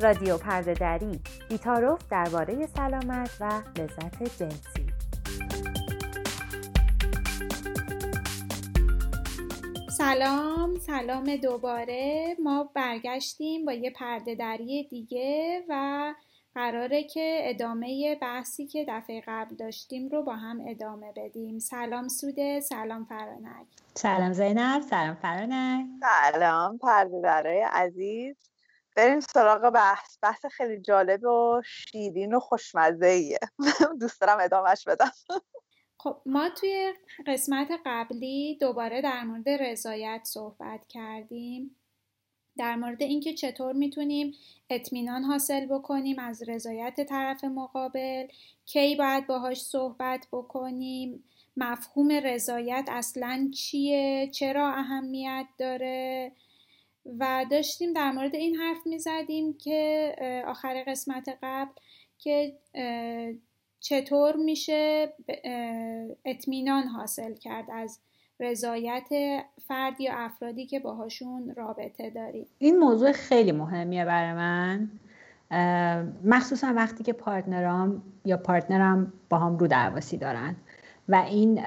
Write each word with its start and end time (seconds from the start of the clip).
رادیو 0.00 0.38
پرده 0.38 0.74
دری 0.74 1.20
بیتاروف 1.48 2.00
درباره 2.10 2.66
سلامت 2.66 3.30
و 3.40 3.62
لذت 3.78 4.42
جنسی. 4.42 4.86
سلام 9.90 10.78
سلام 10.78 11.36
دوباره. 11.36 12.36
ما 12.42 12.70
برگشتیم 12.74 13.64
با 13.64 13.72
یه 13.72 13.90
پرده 13.90 14.34
دری 14.34 14.88
دیگه 14.90 15.62
و 15.68 16.14
قراره 16.54 17.04
که 17.04 17.40
ادامه 17.44 18.18
بحثی 18.22 18.66
که 18.66 18.86
دفعه 18.88 19.22
قبل 19.26 19.56
داشتیم 19.56 20.08
رو 20.08 20.22
با 20.22 20.36
هم 20.36 20.64
ادامه 20.68 21.12
بدیم. 21.16 21.58
سلام 21.58 22.08
سوده 22.08 22.60
سلام 22.60 23.04
فرانک. 23.04 23.66
سلام 23.94 24.32
زینب 24.32 24.82
سلام 24.90 25.14
فرانک. 25.14 25.86
سلام 26.32 26.78
پرده 26.78 27.66
عزیز. 27.72 28.53
بریم 28.94 29.20
سراغ 29.20 29.70
بحث. 29.70 30.18
بحث 30.22 30.46
خیلی 30.46 30.80
جالب 30.80 31.24
و 31.24 31.62
شیرین 31.64 32.34
و 32.34 32.40
خوشمزه 32.40 33.06
ایه 33.06 33.38
دوست 34.00 34.20
دارم 34.20 34.38
ادامهش 34.40 34.84
بدم. 34.84 35.12
خب 35.98 36.20
ما 36.26 36.48
توی 36.48 36.94
قسمت 37.26 37.68
قبلی 37.86 38.58
دوباره 38.60 39.02
در 39.02 39.24
مورد 39.24 39.48
رضایت 39.48 40.20
صحبت 40.24 40.86
کردیم. 40.88 41.76
در 42.58 42.76
مورد 42.76 43.02
اینکه 43.02 43.34
چطور 43.34 43.72
می‌تونیم 43.72 44.34
اطمینان 44.70 45.22
حاصل 45.22 45.66
بکنیم 45.66 46.18
از 46.18 46.48
رضایت 46.48 47.00
طرف 47.08 47.44
مقابل 47.44 48.26
کی 48.66 48.96
باید 48.96 49.26
باهاش 49.26 49.62
صحبت 49.62 50.26
بکنیم 50.32 51.24
مفهوم 51.56 52.12
رضایت 52.12 52.88
اصلا 52.88 53.50
چیه 53.54 54.30
چرا 54.32 54.68
اهمیت 54.68 55.46
داره 55.58 56.32
و 57.18 57.46
داشتیم 57.50 57.92
در 57.92 58.12
مورد 58.12 58.34
این 58.34 58.56
حرف 58.56 58.86
می‌زدیم 58.86 59.54
که 59.58 60.14
آخر 60.46 60.84
قسمت 60.86 61.38
قبل 61.42 61.72
که 62.18 62.52
چطور 63.80 64.36
میشه 64.36 65.12
اطمینان 66.24 66.82
حاصل 66.82 67.34
کرد 67.34 67.64
از 67.72 68.00
رضایت 68.40 69.08
فرد 69.68 70.00
یا 70.00 70.12
افرادی 70.14 70.66
که 70.66 70.80
باهاشون 70.80 71.54
رابطه 71.56 72.10
داریم 72.10 72.46
این 72.58 72.78
موضوع 72.78 73.12
خیلی 73.12 73.52
مهمیه 73.52 74.04
برای 74.04 74.32
من. 74.32 74.90
مخصوصا 76.24 76.72
وقتی 76.76 77.04
که 77.04 77.12
پارتنرام 77.12 78.02
یا 78.24 78.36
پارتنرم 78.36 79.12
با 79.30 79.38
هم 79.38 79.56
رو 79.56 79.66
درواسی 79.66 80.16
دارن. 80.16 80.56
و 81.08 81.14
این 81.14 81.60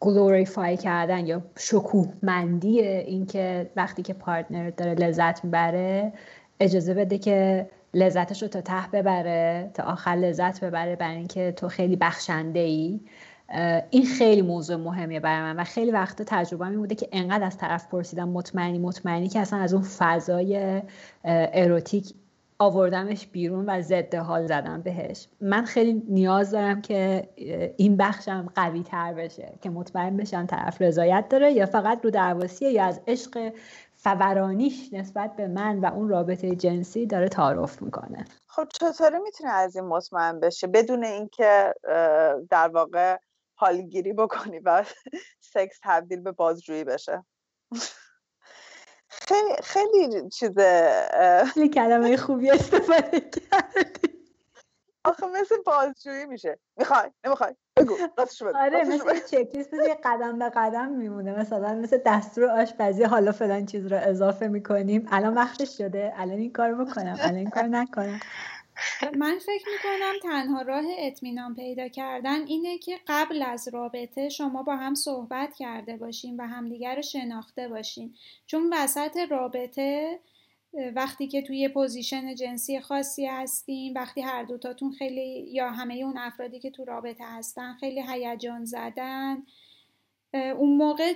glorify 0.00 0.76
کردن 0.76 1.26
یا 1.26 1.42
شکوهمندی 1.58 2.80
اینکه 2.80 3.70
وقتی 3.76 4.02
که 4.02 4.14
partner 4.14 4.70
داره 4.70 4.94
لذت 4.94 5.44
می‌بره 5.44 6.12
اجازه 6.60 6.94
بده 6.94 7.18
که 7.18 7.68
لذتش 7.94 8.42
رو 8.42 8.48
تا 8.48 8.60
ته 8.60 8.88
ببره 8.92 9.70
تا 9.74 9.82
آخر 9.82 10.10
لذت 10.10 10.64
ببره 10.64 10.96
برای 10.96 11.16
اینکه 11.16 11.52
تو 11.52 11.68
خیلی 11.68 11.96
بخشنده 11.96 12.60
ای 12.60 13.00
این 13.90 14.04
خیلی 14.18 14.42
موضوع 14.42 14.76
مهمیه 14.76 15.20
برای 15.20 15.52
من 15.52 15.60
و 15.60 15.64
خیلی 15.64 15.90
وقتا 15.90 16.24
تجربه‌م 16.26 16.76
بوده 16.76 16.94
که 16.94 17.08
انقدر 17.12 17.44
از 17.44 17.58
طرف 17.58 17.88
پرسیدم 17.88 18.28
مطمئنی 18.28 18.78
مطمئنی 18.78 19.28
که 19.28 19.40
اصلا 19.40 19.58
از 19.58 19.74
اون 19.74 19.82
فضای 19.82 20.82
اروتیک 21.24 22.14
آوردمش 22.60 23.26
بیرون 23.26 23.64
و 23.68 23.82
ضد 23.82 24.14
حال 24.14 24.46
زدم 24.46 24.82
بهش. 24.82 25.28
من 25.40 25.64
خیلی 25.64 26.02
نیاز 26.08 26.50
دارم 26.50 26.82
که 26.82 27.28
این 27.76 27.96
بخشم 27.96 28.52
قوی 28.54 28.82
تر 28.82 29.14
بشه 29.14 29.58
که 29.62 29.70
مطمئن 29.70 30.16
بشم 30.16 30.46
طرف 30.46 30.82
رضایت 30.82 31.28
داره 31.28 31.52
یا 31.52 31.66
فقط 31.66 32.04
رو 32.04 32.10
درواسیه 32.10 32.70
یا 32.70 32.84
از 32.84 33.00
عشق 33.06 33.52
فورانیش 33.96 34.92
نسبت 34.92 35.36
به 35.36 35.48
من 35.48 35.78
و 35.78 35.86
اون 35.86 36.08
رابطه 36.08 36.56
جنسی 36.56 37.06
داره 37.06 37.28
تعارف 37.28 37.82
می‌کنه. 37.82 38.24
خب 38.46 38.68
چطوری 38.72 39.18
می‌تونه 39.18 39.50
از 39.50 39.76
این 39.76 39.84
مطمئن 39.84 40.40
بشه؟ 40.40 40.66
بدون 40.66 41.04
اینکه 41.04 41.74
در 42.50 42.68
واقع 42.68 43.16
حالگیری 43.54 44.12
بکنی 44.12 44.58
و 44.58 44.84
سکس 45.54 45.78
تبدیل 45.82 46.20
به 46.20 46.32
بازجویی 46.32 46.84
بشه. 46.84 47.24
خیلی 49.08 49.54
خیلی 49.62 50.28
چیز 50.28 50.58
خیلی 51.54 51.68
کلمه 51.68 52.16
خوبی 52.16 52.50
استفاده 52.50 53.20
کردی. 53.20 54.18
آخه 55.04 55.26
مثل 55.26 55.54
بازجویی 55.66 56.26
میشه. 56.26 56.58
می‌خوای؟ 56.76 57.10
نمی‌خوای؟ 57.24 57.54
بگو. 57.76 57.94
راستش 58.18 58.42
بگو. 58.42 58.58
آره 58.58 58.84
مثل 58.84 59.20
چک 59.26 59.48
لیست 59.54 59.74
قدم 60.04 60.38
به 60.38 60.50
قدم 60.56 60.88
میمونه. 60.88 61.40
مثلا 61.40 61.74
مثل 61.74 61.98
دستور 62.06 62.50
آشپزی 62.50 63.02
حالا 63.04 63.32
فلان 63.32 63.66
چیز 63.66 63.86
رو 63.86 63.98
اضافه 64.02 64.48
می‌کنیم. 64.48 65.08
الان 65.10 65.34
وقتش 65.34 65.78
شده. 65.78 66.12
الان 66.16 66.38
این 66.38 66.52
کار 66.52 66.74
بکنم. 66.74 67.16
الان 67.20 67.34
این 67.34 67.50
کار 67.50 67.62
نکنم. 67.64 68.20
من 69.16 69.38
فکر 69.38 69.64
می‌کنم 69.72 70.14
تنها 70.22 70.62
راه 70.62 70.84
اطمینان 70.98 71.54
پیدا 71.54 71.88
کردن 71.88 72.46
اینه 72.46 72.78
که 72.78 72.98
قبل 73.06 73.42
از 73.42 73.68
رابطه 73.72 74.28
شما 74.28 74.62
با 74.62 74.76
هم 74.76 74.94
صحبت 74.94 75.54
کرده 75.54 75.96
باشین 75.96 76.36
و 76.36 76.46
همدیگر 76.46 76.96
رو 76.96 77.02
شناخته 77.02 77.68
باشین. 77.68 78.14
چون 78.46 78.74
وسط 78.74 79.16
رابطه 79.30 80.18
وقتی 80.94 81.28
که 81.28 81.42
توی 81.42 81.68
position 81.68 82.34
جنسی 82.34 82.80
خاصی 82.80 83.26
هستیم 83.26 83.94
وقتی 83.94 84.20
هر 84.20 84.42
دوتاتون 84.42 84.92
خیلی 84.92 85.46
یا 85.52 85.70
همه 85.70 85.94
اون 85.94 86.18
افرادی 86.18 86.58
که 86.58 86.70
تو 86.70 86.84
رابطه 86.84 87.24
هستن 87.24 87.74
خیلی 87.80 88.02
هیجان‌زده‌ن 88.08 89.42
اون 90.34 90.76
موقع 90.76 91.12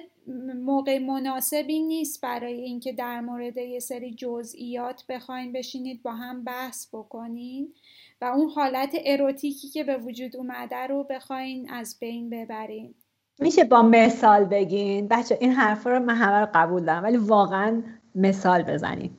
موقع 0.57 0.99
مناسبی 0.99 1.81
نیست 1.81 2.21
برای 2.21 2.61
اینکه 2.61 2.93
در 2.93 3.21
مورد 3.21 3.57
یه 3.57 3.81
سری 3.81 4.15
جزئیات 4.15 5.05
بخواین 5.09 5.53
بشینید 5.53 6.03
با 6.03 6.13
هم 6.13 6.45
بحث 6.45 6.89
بکنین. 6.93 7.75
و 8.21 8.25
اون 8.25 8.49
حالت 8.51 8.97
اروتیکی 9.05 9.69
که 9.69 9.85
به 9.85 9.97
وجود 9.97 10.37
اومده 10.37 10.87
رو 10.87 11.05
بخواین 11.05 11.71
از 11.71 11.97
بین 12.01 12.31
ببرین. 12.31 12.95
میشه 13.39 13.65
با 13.65 13.83
مثال 13.83 14.45
بگین؟ 14.45 15.09
بچه 15.09 15.39
این 15.41 15.53
حرفا 15.53 15.91
رو 15.91 15.99
من 15.99 16.15
همه 16.15 16.41
رو 16.41 16.49
قبول 16.55 16.85
دارم 16.85 17.03
ولی 17.03 17.17
واقعا 17.17 17.83
مثال 18.15 18.63
بزنین. 18.63 19.11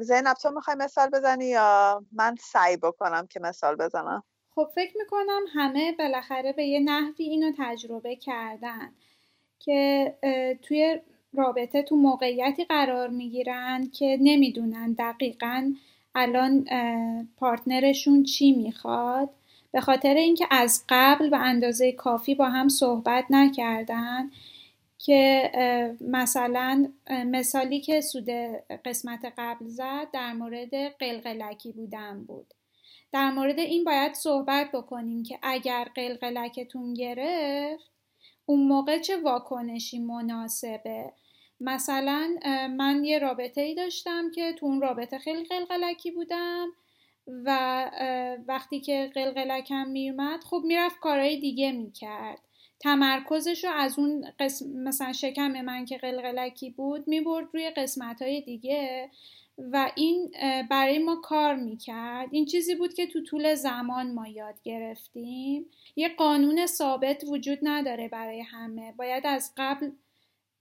زینب 0.00 0.34
تو 0.42 0.50
می‌خوای 0.50 0.76
مثال 0.76 1.10
بزنی 1.10 1.46
یا 1.46 2.04
من 2.12 2.34
سعی 2.40 2.76
بکنم 2.76 3.26
که 3.26 3.40
مثال 3.40 3.76
بزنم؟ 3.76 4.22
خب 4.54 4.68
فکر 4.74 4.96
می‌کنم 4.98 5.40
همه 5.54 5.94
بالاخره 5.98 6.52
به 6.52 6.64
یه 6.64 6.80
نحوی 6.80 7.24
اینو 7.24 7.52
تجربه 7.58 8.16
کردن. 8.16 8.92
که 9.60 10.14
توی 10.62 11.00
رابطه 11.34 11.82
تو 11.82 11.96
موقعیتی 11.96 12.64
قرار 12.64 13.08
می‌گیرن 13.08 13.90
که 13.92 14.18
نمی‌دونن 14.20 14.92
دقیقا 14.92 15.72
الان 16.14 16.66
پارتنرشون 17.36 18.22
چی 18.22 18.52
می‌خواد. 18.52 19.30
به 19.72 19.80
خاطر 19.80 20.14
اینکه 20.14 20.46
از 20.50 20.84
قبل 20.88 21.30
به 21.30 21.38
اندازه 21.38 21.92
کافی 21.92 22.34
با 22.34 22.48
هم 22.48 22.68
صحبت 22.68 23.24
نکردن 23.30 24.30
که 24.98 25.50
مثلا 26.00 26.88
مثالی 27.08 27.80
که 27.80 28.00
سود 28.00 28.30
قسمت 28.84 29.32
قبل 29.38 29.66
زد 29.66 30.10
در 30.12 30.32
مورد 30.32 30.74
قلقلکی 30.74 31.72
بودن 31.72 32.24
بود. 32.24 32.54
در 33.12 33.30
مورد 33.30 33.58
این 33.58 33.84
باید 33.84 34.14
صحبت 34.14 34.72
بکنیم 34.72 35.22
که 35.22 35.38
اگر 35.42 35.88
قلقلکتون 35.94 36.94
گرفت 36.94 37.90
اون 38.50 38.66
موقع 38.66 38.98
چه 38.98 39.16
واکنشی 39.16 39.98
مناسبه؟ 39.98 41.12
مثلا 41.60 42.36
من 42.76 43.04
یه 43.04 43.18
رابطه 43.18 43.60
ای 43.60 43.74
داشتم 43.74 44.30
که 44.30 44.52
تو 44.52 44.66
اون 44.66 44.80
رابطه 44.80 45.18
خیلی 45.18 45.44
قلقلکی 45.44 46.10
بودم 46.10 46.68
و 47.26 47.90
وقتی 48.46 48.80
که 48.80 49.10
قلقلکم 49.14 49.88
میومد 49.88 50.44
خب 50.44 50.62
می‌رفت 50.64 50.98
کارهای 51.00 51.36
دیگه 51.40 51.72
می‌کرد. 51.72 52.38
تمرکزش 52.80 53.64
رو 53.64 53.70
از 53.70 53.98
اون 53.98 54.24
قسم 54.38 54.66
مثلا 54.72 55.12
شکم 55.12 55.60
من 55.60 55.84
که 55.84 55.98
قلقلکی 55.98 56.70
بود 56.70 57.08
می‌برد 57.08 57.48
روی 57.52 57.70
قسمت 57.70 58.22
های 58.22 58.40
دیگه. 58.40 59.10
و 59.72 59.90
این 59.94 60.32
برای 60.70 60.98
ما 60.98 61.16
کار 61.16 61.54
می‌کرد. 61.54 62.28
این 62.32 62.44
چیزی 62.44 62.74
بود 62.74 62.94
که 62.94 63.06
تو 63.06 63.22
طول 63.22 63.54
زمان 63.54 64.14
ما 64.14 64.28
یاد 64.28 64.62
گرفتیم. 64.62 65.66
یه 65.96 66.08
قانون 66.08 66.66
ثابت 66.66 67.24
وجود 67.24 67.58
نداره 67.62 68.08
برای 68.08 68.40
همه. 68.40 68.92
باید 68.92 69.26
از 69.26 69.52
قبل 69.56 69.90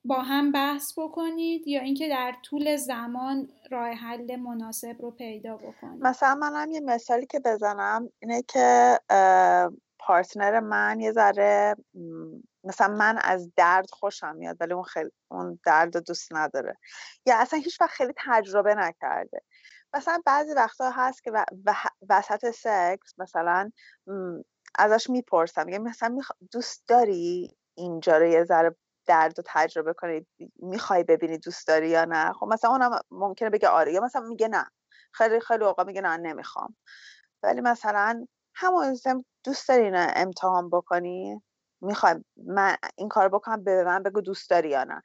با 0.06 0.22
هم 0.22 0.51
بحث 0.51 1.00
بکنید 1.00 1.68
یا 1.68 1.81
اینکه 1.81 2.10
در 2.10 2.36
طول 2.44 2.75
زمان 2.75 3.50
راه 3.72 3.90
حل 3.90 4.36
مناسب 4.36 4.96
رو 5.00 5.12
پیدا 5.12 5.57
بکنید. 5.57 6.04
مثلا 6.04 6.36
منم 6.36 6.72
یه 6.72 6.80
مثالی 6.80 7.25
که 7.25 7.40
بزنم 7.40 8.10
اینه 8.19 8.42
که 8.48 8.98
پارتنر 10.00 10.60
من 10.60 11.00
یه 11.00 11.12
ذره 11.12 11.75
مثلا 12.63 12.88
من 12.95 13.17
از 13.17 13.51
درد 13.56 13.89
خوشم 13.91 14.35
میاد 14.35 14.57
ولی 14.59 14.73
اون 14.73 14.83
خیلی 14.83 15.09
اون 15.31 15.59
درد 15.65 15.97
دوست 16.07 16.33
نداره. 16.33 16.77
یا 17.25 17.38
اصلا 17.38 17.59
هیچ 17.59 17.81
وقت 17.81 17.91
خیلی 17.91 18.13
تجربه 18.17 18.75
نکرده. 18.75 19.41
مثلا 19.94 20.21
بعضی 20.25 20.53
وقتا 20.53 20.91
هست 20.91 21.23
که 21.23 21.31
وسط 22.09 22.51
سکس 22.51 23.13
مثلا 23.17 23.71
ازش 24.75 25.09
می‌پرسم 25.09 25.65
میگه 25.65 25.79
مثلا 25.79 26.17
دوست 26.51 26.83
داری 26.88 27.57
اینجا 27.77 28.17
رو 28.17 28.25
یه 28.25 28.44
ذره 28.44 28.75
درد 29.07 29.38
رو 29.38 29.44
تجربه 29.47 29.94
کنی؟ 29.94 30.27
می‌خوای 30.55 31.03
ببینی 31.03 31.38
دوست 31.38 31.67
داری 31.67 31.89
یا 31.89 32.05
نه؟ 32.05 32.33
خب 32.33 32.47
مثلا 32.47 32.71
اونم 32.71 33.00
ممکنه 33.12 33.50
بگه 33.50 33.67
آره 33.67 33.94
یا 33.94 34.01
مثلا 34.01 34.21
میگه 34.21 34.47
نه. 34.47 34.65
خیلی 35.13 35.39
خیلی 35.39 35.63
اوقات 35.63 35.88
میگه 35.88 36.01
نه 36.01 36.17
نمی‌خوام. 36.17 36.75
ولی 37.44 37.62
مثلا 37.62 38.27
همون 38.55 39.00
دوست 39.44 39.69
داری 39.69 39.91
نه 39.91 40.13
امتحان 40.15 40.69
بکنی؟ 40.69 41.41
می‌خوای 41.81 42.15
من 42.37 42.75
این 42.95 43.09
کار 43.09 43.29
بکنم 43.29 43.63
به 43.63 43.83
من 43.83 44.03
بگو 44.03 44.21
دوست 44.21 44.49
داری 44.49 44.69
یا 44.69 44.83
نه. 44.83 45.03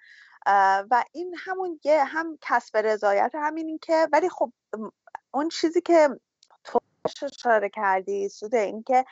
و 0.91 1.05
این 1.13 1.35
همون 1.39 1.81
یه 1.85 2.05
هم 2.05 2.39
کسب 2.43 2.77
رضایت 2.77 3.31
همین 3.35 3.67
این 3.67 3.79
که 3.83 4.09
ولی 4.13 4.29
خب 4.29 4.53
اون 5.35 5.49
چیزی 5.49 5.81
که 5.81 6.09
تو 6.65 6.79
اشاره 7.23 7.69
کردی 7.69 8.29
سوده 8.29 8.59
این 8.59 8.83
که 8.83 9.05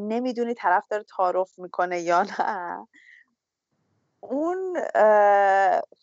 نمی‌دونی 0.00 0.54
طرف 0.54 0.84
داره 0.90 1.04
تعارف 1.04 1.58
می‌کنه 1.58 2.00
یا 2.00 2.22
نه. 2.22 2.86
اون 4.20 4.80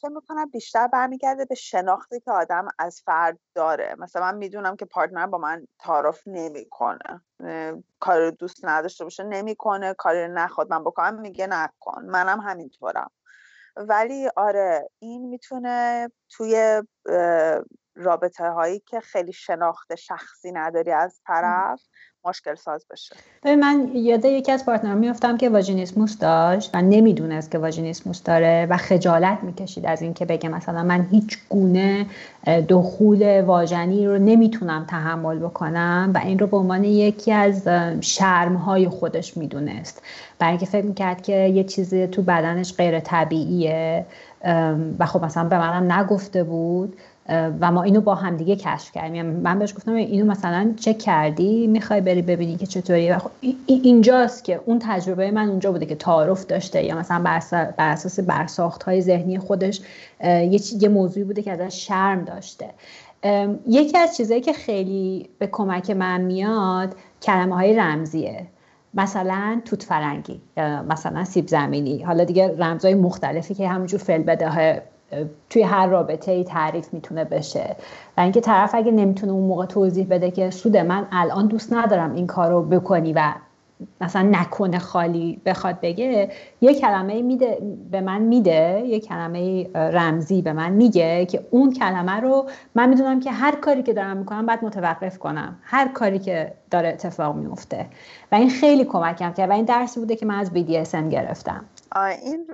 فکر 0.01 0.09
می‌کنم 0.15 0.49
بیشتر 0.49 0.87
برمیگرده 0.87 1.45
به 1.45 1.55
شناختی 1.55 2.19
که 2.19 2.31
آدم 2.31 2.67
از 2.79 3.01
فرد 3.05 3.39
داره. 3.55 3.95
مثلا 3.99 4.21
من 4.21 4.37
می‌دونم 4.37 4.75
که 4.75 4.85
پارتنر 4.85 5.27
با 5.27 5.37
من 5.37 5.67
تعارف 5.79 6.21
نمی‌کنه. 6.25 7.21
کار 7.99 8.29
دوست 8.29 8.65
نداشته 8.65 9.03
باشه 9.03 9.23
نمی‌کنه. 9.23 9.93
کاری 9.93 10.27
نخواد 10.27 10.69
من 10.69 10.83
بکنم 10.83 11.21
میگه 11.21 11.47
نکن. 11.47 12.05
منم 12.05 12.39
همینطورم. 12.39 13.11
ولی 13.75 14.29
آره 14.35 14.89
این 14.99 15.29
می‌تونه 15.29 16.09
توی 16.29 16.83
رابطه 17.95 18.49
هایی 18.49 18.79
که 18.79 18.99
خیلی 18.99 19.33
شناخت 19.33 19.95
شخصی 19.95 20.51
نداری 20.51 20.91
از 20.91 21.21
طرف 21.27 21.81
مشکل 22.25 22.55
ساز 22.55 22.85
بشه. 22.91 23.15
من 23.55 23.91
یاده 23.93 24.27
یکی 24.27 24.51
از 24.51 24.65
پارتنرم 24.65 24.97
میفتم 24.97 25.37
که 25.37 25.49
واژینیسموس 25.49 26.17
داشت 26.17 26.69
و 26.73 26.81
نمی‌دونست 26.81 27.51
که 27.51 27.57
واژینیسموس 27.57 28.23
داره 28.23 28.67
و 28.69 28.77
خجالت 28.77 29.37
می‌کشید 29.43 29.85
از 29.85 30.01
اینکه 30.01 30.25
بگه 30.25 30.49
مثلا 30.49 30.83
من 30.83 31.07
هیچ 31.11 31.37
گونه 31.49 32.05
دخول 32.69 33.41
واژنی 33.41 34.07
رو 34.07 34.17
نمی‌تونم 34.17 34.85
تحمل 34.89 35.39
بکنم 35.39 36.11
و 36.15 36.17
این 36.17 36.39
رو 36.39 36.47
به 36.47 36.57
عنوان 36.57 36.83
یکی 36.83 37.31
از 37.31 37.67
شرمهای 38.01 38.89
خودش 38.89 39.37
می‌دونست 39.37 40.01
برای 40.39 40.51
اینکه 40.51 40.65
فکر 40.65 40.85
می‌کرد 40.85 41.21
که 41.21 41.35
یه 41.35 41.63
چیزی 41.63 42.07
تو 42.07 42.21
بدنش 42.21 42.73
غیر 42.75 42.99
طبیعیه 42.99 44.05
و 44.99 45.05
خب 45.05 45.25
مثلا 45.25 45.43
به 45.43 45.57
منم 45.57 45.91
نگفته 45.91 46.43
بود 46.43 46.97
و 47.29 47.71
ما 47.71 47.83
اینو 47.83 48.01
با 48.01 48.15
هم 48.15 48.37
دیگه 48.37 48.55
کشف 48.55 48.91
کردیم. 48.91 49.15
یعنی 49.15 49.29
من 49.29 49.59
بهش 49.59 49.73
گفتم 49.75 49.93
اینو 49.93 50.25
مثلا 50.31 50.73
چک 50.79 50.97
کردی؟ 50.97 51.67
می‌خوای 51.67 52.01
بری 52.01 52.21
ببینی 52.21 52.57
که 52.57 52.65
چطوریه 52.65 53.17
خب 53.17 53.31
اینجاست 53.67 54.43
که 54.43 54.61
اون 54.65 54.79
تجربه 54.79 55.31
من 55.31 55.49
اونجا 55.49 55.71
بوده 55.71 55.85
که 55.85 55.95
تعارف 55.95 56.45
داشته 56.45 56.83
یا 56.83 56.95
مثلا 56.97 57.23
بر 57.23 57.41
اساس 57.91 58.19
برساخت 58.19 58.83
های 58.83 59.01
ذهنی 59.01 59.39
خودش 59.39 59.81
یه, 60.23 60.59
یه 60.79 60.89
موضوعی 60.89 61.23
بوده 61.23 61.41
که 61.41 61.51
ازش 61.51 61.87
شرم 61.87 62.23
داشته. 62.23 62.69
یکی 63.67 63.97
از 63.97 64.17
چیزهایی 64.17 64.41
که 64.41 64.53
خیلی 64.53 65.29
به 65.39 65.47
کمک 65.47 65.89
من 65.91 66.21
میاد 66.21 66.95
کلمه 67.21 67.55
های 67.55 67.73
رمزیه. 67.75 68.47
مثلا 68.93 69.61
توت 69.65 69.83
فرنگی 69.83 70.41
مثلا 70.89 71.23
سیب 71.23 71.47
زمینی. 71.47 72.03
حالا 72.03 72.23
دیگه 72.23 72.55
رمزهای 72.57 72.95
مختلفی 72.95 73.53
که 73.53 73.67
همونجور 73.67 73.99
فل 73.99 74.23
بده 74.23 74.81
توی 75.49 75.61
هر 75.61 75.87
رابطه 75.87 76.31
ای 76.31 76.43
تعریف 76.43 76.93
می‌تونه 76.93 77.23
بشه. 77.23 77.75
و 78.17 78.21
اینکه 78.21 78.41
طرف 78.41 78.75
اگه 78.75 78.91
نمی‌تونه 78.91 79.31
اون 79.31 79.47
موقع 79.47 79.65
توضیح 79.65 80.07
بده 80.09 80.31
که 80.31 80.49
سوده 80.49 80.83
من 80.83 81.07
الان 81.11 81.47
دوست 81.47 81.73
ندارم 81.73 82.13
این 82.13 82.27
کار 82.27 82.51
رو 82.51 82.63
بکنی 82.63 83.13
و 83.13 83.33
مثلا 84.01 84.29
نکنه 84.31 84.79
خالی 84.79 85.41
بخواد 85.45 85.79
بگه 85.81 86.31
یه 86.61 86.73
کلمه 86.73 87.21
میده 87.21 87.57
به 87.91 88.01
من 88.01 88.21
میده 88.21 88.83
یه 88.87 88.99
کلمه 88.99 89.69
رمزی 89.75 90.41
به 90.41 90.53
من 90.53 90.71
میگه 90.71 91.25
که 91.25 91.45
اون 91.51 91.73
کلمه 91.73 92.11
رو 92.11 92.45
من 92.75 92.89
می‌دونم 92.89 93.19
که 93.19 93.31
هر 93.31 93.55
کاری 93.55 93.83
که 93.83 93.93
دارم 93.93 94.17
می‌کنم 94.17 94.45
باید 94.45 94.63
متوقف 94.63 95.17
کنم. 95.19 95.55
هر 95.63 95.87
کاری 95.87 96.19
که 96.19 96.53
داره 96.71 96.89
اتفاق 96.89 97.35
میفته 97.35 97.85
و 98.31 98.35
این 98.35 98.49
خیلی 98.49 98.85
کمکم 98.85 99.33
کرد 99.33 99.49
و 99.49 99.53
این 99.53 99.65
درسی 99.65 99.99
بوده 99.99 100.15
که 100.15 100.25
من 100.25 100.35
از 100.35 100.51
BDSM 100.51 101.11
گرفتم. 101.11 101.65
این 101.95 102.47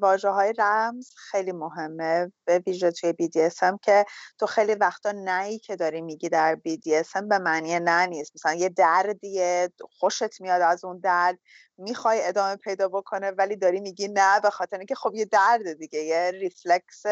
واجه 0.00 0.28
های 0.28 0.54
رمز 0.58 1.10
خیلی 1.16 1.52
مهمه 1.52 2.32
به 2.44 2.58
ویژه 2.58 2.90
توی 2.90 3.12
BDSM 3.12 3.78
که 3.82 4.04
تو 4.38 4.46
خیلی 4.46 4.74
وقتا 4.74 5.12
نهی 5.12 5.58
که 5.58 5.76
داری 5.76 6.00
میگی 6.00 6.28
در 6.28 6.58
BDSM 6.68 7.22
به 7.28 7.38
معنی 7.38 7.80
نه 7.80 8.06
نیست. 8.06 8.32
مثلا 8.34 8.54
یه 8.54 8.68
دردیه 8.68 9.72
خوشت 9.98 10.40
میاد 10.40 10.62
از 10.62 10.84
اون 10.84 10.98
درد 10.98 11.38
می‌خوای 11.78 12.24
ادامه 12.24 12.56
پیدا 12.56 12.88
بکنه 12.88 13.30
ولی 13.30 13.56
داری 13.56 13.80
میگی 13.80 14.08
نه 14.08 14.40
به 14.40 14.50
خاطر 14.50 14.78
اینکه 14.78 14.94
خب 14.94 15.14
یه 15.14 15.24
درد 15.24 15.72
دیگه 15.72 15.98
یه 15.98 16.30
ریفلکس 16.30 17.02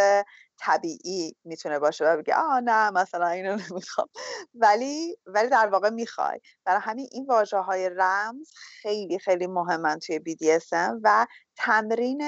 طبیعی 0.59 1.37
می‌تونه 1.45 1.79
باشه 1.79 2.05
و 2.05 2.17
بگه 2.17 2.35
آه 2.35 2.61
نه 2.61 2.91
مثلا 2.91 3.27
اینو 3.29 3.57
نمی‌خوام. 3.71 4.09
ولی 4.55 5.19
ولی 5.27 5.49
در 5.49 5.67
واقع 5.67 5.91
می‌خوای. 5.91 6.41
برای 6.65 6.81
همین 6.81 7.09
این 7.13 7.27
واژه 7.27 7.59
های 7.59 7.91
رمز 7.97 8.53
خیلی 8.55 9.19
خیلی 9.19 9.47
مهمن 9.47 9.99
توی 9.99 10.19
BDSM 10.19 11.01
و 11.03 11.27
تمرین 11.57 12.23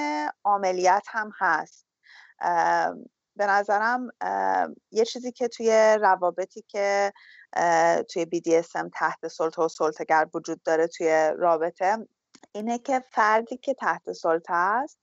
عملیات 0.45 1.03
هم 1.07 1.31
هست. 1.39 1.87
به 3.35 3.45
نظرم 3.45 4.09
یه 4.91 5.05
چیزی 5.05 5.31
که 5.31 5.47
توی 5.47 5.97
روابطی 6.01 6.63
که 6.67 7.13
توی 8.09 8.25
BDSM 8.25 8.89
تحت 8.93 9.27
سلطه 9.27 9.61
و 9.61 9.67
سلطگر 9.67 10.27
وجود 10.33 10.63
داره 10.63 10.87
توی 10.87 11.31
رابطه 11.37 11.97
اینه 12.51 12.79
که 12.79 13.03
فردی 13.11 13.57
که 13.57 13.73
تحت 13.73 14.11
سلطه 14.11 14.53
است 14.53 14.99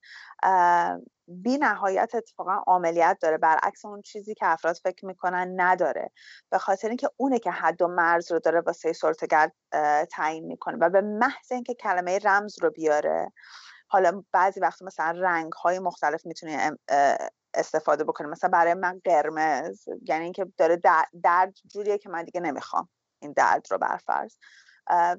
بی 1.29 1.59
نهایت 1.59 2.15
اتفاقا 2.15 2.63
عملیت 2.67 3.19
داره. 3.21 3.39
برعکس 3.39 3.85
اون 3.85 4.03
چیزی 4.03 4.35
که 4.35 4.47
افراد 4.47 4.77
فکر 4.85 5.07
می‌کنن 5.07 5.55
نداره. 5.57 6.11
به 6.51 6.59
خاطر 6.59 6.89
اینکه 6.89 7.09
اونه 7.17 7.39
که 7.39 7.51
حد 7.51 7.83
و 7.83 7.89
مرز 7.89 8.33
رو 8.33 8.39
داره 8.39 8.61
واسه 8.61 8.93
سلطگر 8.93 9.51
تعیین 10.11 10.47
می‌کنه 10.47 10.77
و 10.81 10.91
به 10.91 11.01
محض 11.01 11.53
اینکه 11.53 11.75
کلمه 11.75 12.19
رمز 12.19 12.63
رو 12.63 12.71
بیاره 12.71 13.33
حالا 13.89 14.23
بعضی 14.33 14.61
وقت 14.61 14.83
مثلا 14.83 15.21
رنگ 15.21 15.53
های 15.53 15.79
مختلف 15.79 16.27
می‌تونه 16.27 16.79
استفاده 17.55 18.05
بکنه. 18.05 18.29
مثلا 18.29 18.51
برای 18.51 18.75
من 18.75 19.01
قرمز 19.05 19.85
یعنی 20.09 20.25
اینکه 20.25 20.47
داره 20.57 20.81
درد 21.23 21.55
جوریه 21.67 21.99
که 21.99 22.09
من 22.09 22.25
دیگه 22.25 22.41
نمی‌خوام 22.41 22.89
این 23.23 23.33
درد 23.33 23.67
رو 23.71 23.79
برفرض 23.79 24.37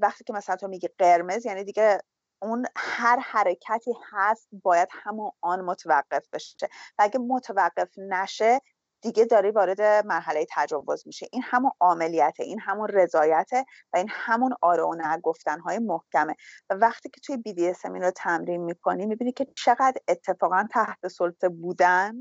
وقتی 0.02 0.24
که 0.24 0.34
مثلا 0.34 0.56
تو 0.56 0.68
میگی 0.68 0.90
قرمز 0.98 1.46
یعنی 1.46 1.64
دیگه 1.64 2.00
اون 2.42 2.66
هر 2.78 3.20
حرکتی 3.20 3.94
هست 4.12 4.48
باید 4.64 4.90
همون 4.92 5.32
آن 5.42 5.62
متوقف 5.62 6.30
بشه 6.34 6.68
و 6.98 7.04
اگه 7.04 7.20
متوقف 7.20 7.90
نشه 7.98 8.62
دیگه 9.02 9.26
داری 9.26 9.52
وارد 9.52 9.82
مرحله 9.82 10.46
تجاوز 10.52 11.08
میشه 11.08 11.28
این 11.32 11.42
همون 11.46 11.72
عاملیته 11.80 12.44
این 12.44 12.60
همون 12.60 12.88
رضایته 12.88 13.66
و 13.94 13.98
این 13.98 14.08
همون 14.10 14.54
آره 14.62 14.84
و 14.84 14.96
نه 14.96 15.18
گفتن 15.18 15.60
های 15.60 15.80
محکمه. 15.80 16.36
و 16.70 16.74
وقتی 16.74 17.10
که 17.10 17.22
توی 17.22 17.38
BDSM 17.38 17.86
این 17.94 18.04
رو 18.04 18.12
تمرین 18.12 18.62
می‌کنی 18.64 19.06
می‌بینی 19.06 19.32
که 19.32 19.48
چقدر 19.56 20.02
اتفاقا 20.08 20.68
تحت 20.72 21.08
سلطه 21.08 21.50
بودن 21.50 22.16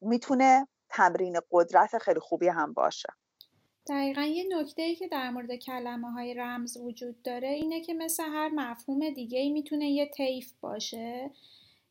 می‌تونه 0.00 0.68
تمرین 0.88 1.40
قدرت 1.50 1.98
خیلی 1.98 2.20
خوبی 2.20 2.48
هم 2.48 2.72
باشه. 2.72 3.08
دقیقا 3.88 4.22
یه 4.22 4.44
نکته 4.58 4.82
ای 4.82 4.94
که 4.94 5.08
در 5.08 5.30
مورد 5.30 5.54
کلمه 5.54 6.12
های 6.12 6.34
رمز 6.34 6.76
وجود 6.76 7.22
داره 7.22 7.48
اینه 7.48 7.80
که 7.80 7.94
مثل 7.94 8.22
هر 8.22 8.48
مفهوم 8.48 9.10
دیگه 9.10 9.38
ای 9.38 9.50
می‌تونه 9.50 9.90
یه 9.90 10.06
طیف 10.06 10.52
باشه. 10.60 11.30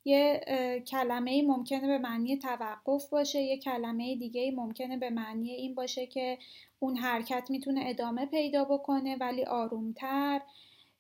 یه 0.05 0.41
کلمه 0.88 1.31
ای 1.31 1.41
ممکنه 1.41 1.88
به 1.88 1.98
معنی 1.98 2.38
توقف 2.38 3.10
باشه 3.10 3.41
یه 3.41 3.57
کلمه 3.57 4.15
دیگه 4.15 4.41
ای 4.41 4.51
ممکنه 4.51 4.98
به 4.98 5.10
معنی 5.10 5.51
این 5.51 5.75
باشه 5.75 6.07
که 6.07 6.38
اون 6.79 6.98
حرکت 6.98 7.48
می‌تونه 7.50 7.83
ادامه 7.86 8.25
پیدا 8.25 8.65
بکنه 8.65 9.15
ولی 9.15 9.43
آرومتر 9.43 10.41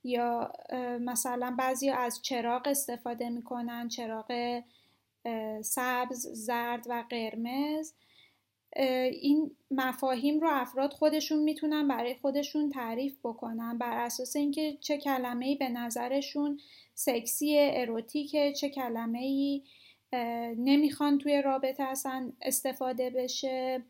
یا 0.03 0.53
مثلا 0.99 1.55
بعضی 1.59 1.89
از 1.89 2.21
چراغ 2.21 2.67
استفاده 2.67 3.29
می‌کنن 3.29 3.87
چراغ 3.87 4.61
سبز، 5.61 6.27
زرد 6.27 6.85
و 6.89 7.03
قرمز. 7.09 7.93
این 8.75 9.51
مفاهیم 9.71 10.39
رو 10.39 10.47
افراد 10.51 10.93
خودشون 10.93 11.39
می‌تونن 11.39 11.87
برای 11.87 12.15
خودشون 12.21 12.69
تعریف 12.69 13.17
بکنن 13.23 13.77
بر 13.77 13.97
اساس 13.97 14.35
اینکه 14.35 14.77
چه 14.81 14.97
کلمه 14.97 15.45
ای 15.45 15.55
به 15.55 15.69
نظرشون 15.69 16.59
سکسی 16.93 17.57
اروتیکه 17.59 18.53
چه 18.53 18.69
کلمه 18.69 19.19
ای 19.19 19.63
نمی‌خوان 20.57 21.17
توی 21.17 21.41
رابطه 21.41 21.83
اصلا 21.83 22.31
استفاده 22.41 23.09
بشه. 23.09 23.83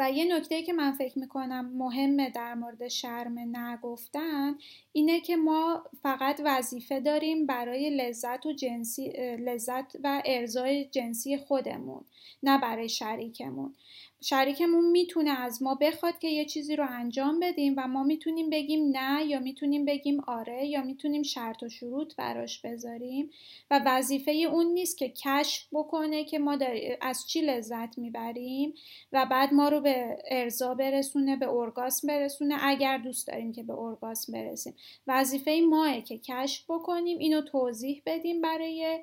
و 0.00 0.10
یه 0.10 0.36
نکته 0.36 0.62
که 0.62 0.72
من 0.72 0.92
فکر 0.92 1.18
می‌کنم 1.18 1.70
مهمه 1.74 2.30
در 2.30 2.54
مورد 2.54 2.88
شرم 2.88 3.38
نگفتن 3.56 4.54
اینه 4.92 5.20
که 5.20 5.36
ما 5.36 5.84
فقط 6.02 6.40
وظیفه 6.44 7.00
داریم 7.00 7.46
برای 7.46 7.90
لذت 7.90 8.46
و 8.46 8.52
جنسی 8.52 9.08
لذت 9.36 9.96
و 10.04 10.22
ارزای 10.24 10.84
جنسی 10.84 11.36
خودمون 11.36 12.04
نه 12.42 12.60
برای 12.60 12.88
شریکمون. 12.88 13.74
شریکمون 14.22 14.90
می‌تونه 14.90 15.30
از 15.30 15.62
ما 15.62 15.74
بخواد 15.74 16.18
که 16.18 16.28
یه 16.28 16.44
چیزی 16.44 16.76
رو 16.76 16.86
انجام 16.90 17.40
بدیم 17.40 17.74
و 17.76 17.88
ما 17.88 18.02
می‌تونیم 18.02 18.50
بگیم 18.50 18.96
نه 18.96 19.26
یا 19.26 19.40
می‌تونیم 19.40 19.84
بگیم 19.84 20.20
آره 20.20 20.66
یا 20.66 20.82
می‌تونیم 20.82 21.22
شرط 21.22 21.62
و 21.62 21.68
شروط 21.68 22.16
براش 22.16 22.60
بذاریم. 22.60 23.30
و 23.70 23.80
وظیفه 23.86 24.30
اون 24.30 24.66
نیست 24.66 24.98
که 24.98 25.08
کشف 25.08 25.66
بکنه 25.72 26.24
که 26.24 26.38
ما 26.38 26.58
از 27.00 27.28
چی 27.28 27.40
لذت 27.40 27.98
می‌بریم 27.98 28.74
و 29.12 29.26
بعد 29.30 29.54
ما 29.54 29.68
رو 29.68 29.80
به 29.80 30.18
ارضا 30.30 30.74
برسونه 30.74 31.36
به 31.36 31.48
ارگاسم 31.48 32.08
برسونه 32.08 32.56
اگر 32.60 32.98
دوست 32.98 33.28
داریم 33.28 33.52
که 33.52 33.62
به 33.62 33.72
ارگاسم 33.72 34.32
برسیم. 34.32 34.74
وظیفه 35.06 35.60
ماه 35.70 36.00
که 36.00 36.18
کشف 36.18 36.64
بکنیم 36.68 37.18
اینو 37.18 37.40
توضیح 37.40 38.02
بدیم 38.06 38.40
برای 38.40 39.00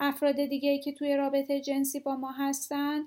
افراد 0.00 0.44
دیگه 0.44 0.78
که 0.78 0.92
توی 0.92 1.16
رابطه 1.16 1.60
جنسی 1.60 2.00
با 2.00 2.16
ما 2.16 2.32
هستن. 2.32 3.00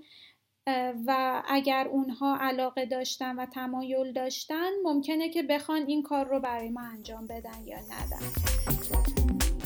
و 1.07 1.41
اگر 1.48 1.88
اونها 1.91 2.38
علاقه 2.41 2.86
داشتن 2.86 3.36
و 3.36 3.45
تمایل 3.45 4.13
داشتن 4.13 4.69
ممکنه 4.84 5.29
که 5.29 5.43
بخوان 5.43 5.81
این 5.88 6.03
کار 6.03 6.25
رو 6.25 6.39
برای 6.39 6.69
ما 6.69 6.81
انجام 6.81 7.27
بدن 7.27 7.65
یا 7.65 7.77
ندن. 7.77 8.25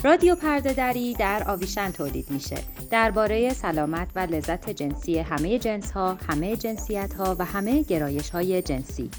رادیو 0.03 0.35
پرده 0.35 0.73
دری 0.73 1.13
در 1.13 1.43
آویشن 1.47 1.91
تولید 1.91 2.31
میشه. 2.31 2.57
درباره 2.91 3.53
سلامت 3.53 4.07
و 4.15 4.19
لذت 4.19 4.69
جنسی 4.69 5.19
همه 5.19 5.59
جنس 5.59 5.91
ها، 5.91 6.13
همه 6.13 6.55
جنسیت 6.55 7.13
ها 7.13 7.35
و 7.39 7.45
همه 7.45 7.81
گرایش 7.81 8.29
های 8.29 8.61
جنسی 8.61 9.09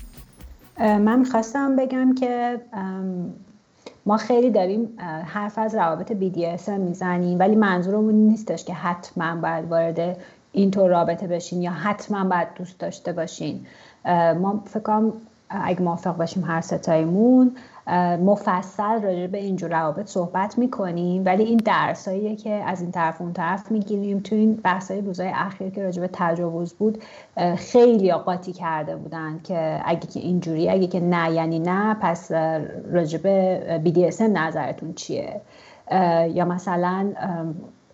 من 0.78 1.18
می‌خواستم 1.18 1.76
بگم 1.76 2.14
که 2.14 2.60
ما 4.06 4.16
خیلی 4.16 4.50
داریم 4.50 4.96
حرف 5.25 5.58
از 5.58 5.75
روابط 5.75 6.12
BDSM 6.12 6.68
می‌زنیم 6.68 7.38
ولی 7.38 7.56
منظورمون 7.56 8.14
نیستش 8.14 8.64
که 8.64 8.75
حتما 8.75 9.37
باید 9.37 9.64
وارد 9.64 10.16
اینطور 10.52 10.90
رابطه 10.90 11.26
بشین 11.26 11.62
یا 11.62 11.71
حتما 11.71 12.25
باید 12.25 12.49
دوست 12.54 12.78
داشته 12.78 13.12
باشین. 13.12 13.66
ما 14.40 14.62
فکر 14.66 15.12
اگه 15.50 15.83
موافق 15.83 16.16
باشیم 16.16 16.45
هر 16.45 16.61
ستایمون 16.61 17.57
مفصل 18.25 19.02
راجع 19.02 19.26
به 19.26 19.38
اینجور 19.38 19.71
روابط 19.71 20.07
صحبت 20.07 20.59
می‌کنیم. 20.59 21.23
ولی 21.26 21.42
این 21.42 21.57
درساییه 21.57 22.37
که 22.37 22.50
از 22.50 22.80
این 22.80 22.90
طرف 22.90 23.21
اون 23.21 23.33
طرف 23.33 23.71
می‌گیریم. 23.71 24.21
تو 24.21 24.37
این 24.37 24.54
بحثای 24.54 25.00
روزهای 25.00 25.30
اخیر 25.35 25.71
که 25.71 25.83
راجع 25.83 26.00
به 26.00 26.11
تجاوز 26.12 26.75
بود 26.75 27.02
خیلی 27.57 28.12
قاطی 28.12 28.52
کرده 28.52 28.97
بودن 28.97 29.40
که 29.45 29.80
اگه 29.85 30.07
که 30.07 30.21
اینجوری 30.21 30.69
اگه 30.69 30.87
که 30.87 31.00
نه 31.00 31.33
یعنی 31.33 31.59
نه 31.59 31.95
پس 31.95 32.33
راجع 32.92 33.19
به 33.19 33.80
BDSM 33.85 34.21
نظرتون 34.21 34.92
چیه؟ 34.92 35.40
یا 36.35 36.45
مثلا 36.45 37.12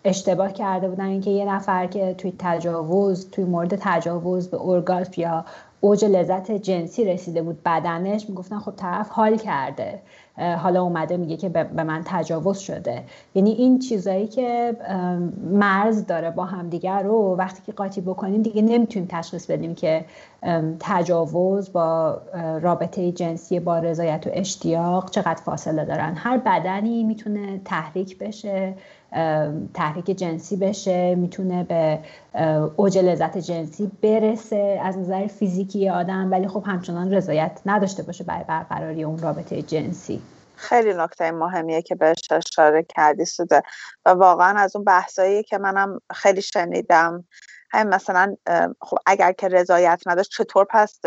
اشتباه 0.06 0.52
کرده 0.52 0.88
بودن. 0.88 1.04
اینکه 1.04 1.30
یه 1.30 1.44
نفر 1.44 1.86
که 1.86 2.14
توی 2.14 2.32
تجاوز 2.38 3.30
توی 3.30 3.44
مورد 3.44 3.76
تجاوز 3.80 4.48
به 4.50 4.60
ارگاسم 4.60 5.20
یا 5.20 5.44
اوج 5.80 6.04
لذت 6.04 6.50
جنسی 6.50 7.04
رسیده 7.04 7.42
بود 7.42 7.62
بدنش 7.64 8.28
می‌گفتن 8.28 8.58
خب 8.58 8.72
طرف 8.76 9.08
حال 9.08 9.36
کرده. 9.36 10.02
حالا 10.38 10.82
اومده 10.82 11.16
میگه 11.16 11.36
که 11.36 11.48
به 11.48 11.84
من 11.84 12.02
تجاوز 12.04 12.58
شده. 12.58 13.02
یعنی 13.34 13.50
این 13.50 13.78
چیزایی 13.78 14.26
که 14.26 14.76
مرز 15.50 16.06
داره 16.06 16.30
با 16.30 16.44
همدیگر 16.44 17.02
رو 17.02 17.36
وقتی 17.38 17.62
که 17.66 17.72
قاطی 17.72 18.00
بکنیم 18.00 18.42
دیگه 18.42 18.62
نمی‌تونیم 18.62 19.08
تشخیص 19.10 19.46
بدیم 19.50 19.74
که 19.74 20.04
تجاوز 20.80 21.72
با 21.72 22.20
رابطه 22.60 23.12
جنسی 23.12 23.60
با 23.60 23.78
رضایت 23.78 24.26
و 24.26 24.30
اشتیاق 24.32 25.10
چقدر 25.10 25.42
فاصله 25.44 25.84
دارن. 25.84 26.14
هر 26.16 26.38
بدنی 26.38 27.04
می‌تونه 27.04 27.60
تحریک 27.64 28.18
بشه 28.18 28.74
تحریک 29.74 30.06
جنسی 30.06 30.56
بشه 30.56 31.14
می‌تونه 31.14 31.64
به 31.64 31.98
اوج 32.76 32.98
لذت 32.98 33.38
جنسی 33.38 33.90
برسه. 34.02 34.80
از 34.82 34.98
نظر 34.98 35.26
فیزیکی 35.26 35.88
آدم 35.88 36.32
ولی 36.32 36.48
خب 36.48 36.62
همچنان 36.66 37.14
رضایت 37.14 37.60
نداشته 37.66 38.02
باشه 38.02 38.24
برای 38.24 38.44
برقراری 38.48 39.04
اون 39.04 39.18
رابطه 39.18 39.62
جنسی. 39.62 40.20
خیلی 40.56 40.94
نکته 40.94 41.30
مهمیه 41.30 41.82
که 41.82 41.94
بهش 41.94 42.18
اشاره 42.30 42.82
کردی 42.82 43.24
سوده. 43.24 43.62
و 44.06 44.10
واقعا 44.10 44.58
از 44.58 44.76
اون 44.76 44.84
بحثایی 44.84 45.42
که 45.42 45.58
منم 45.58 46.00
خیلی 46.14 46.42
شنیدم 46.42 47.24
همین 47.70 47.94
مثلا 47.94 48.36
خب 48.80 48.98
اگر 49.06 49.32
که 49.32 49.48
رضایت 49.48 50.02
نداشت 50.06 50.30
چطور 50.30 50.66
پس 50.70 51.00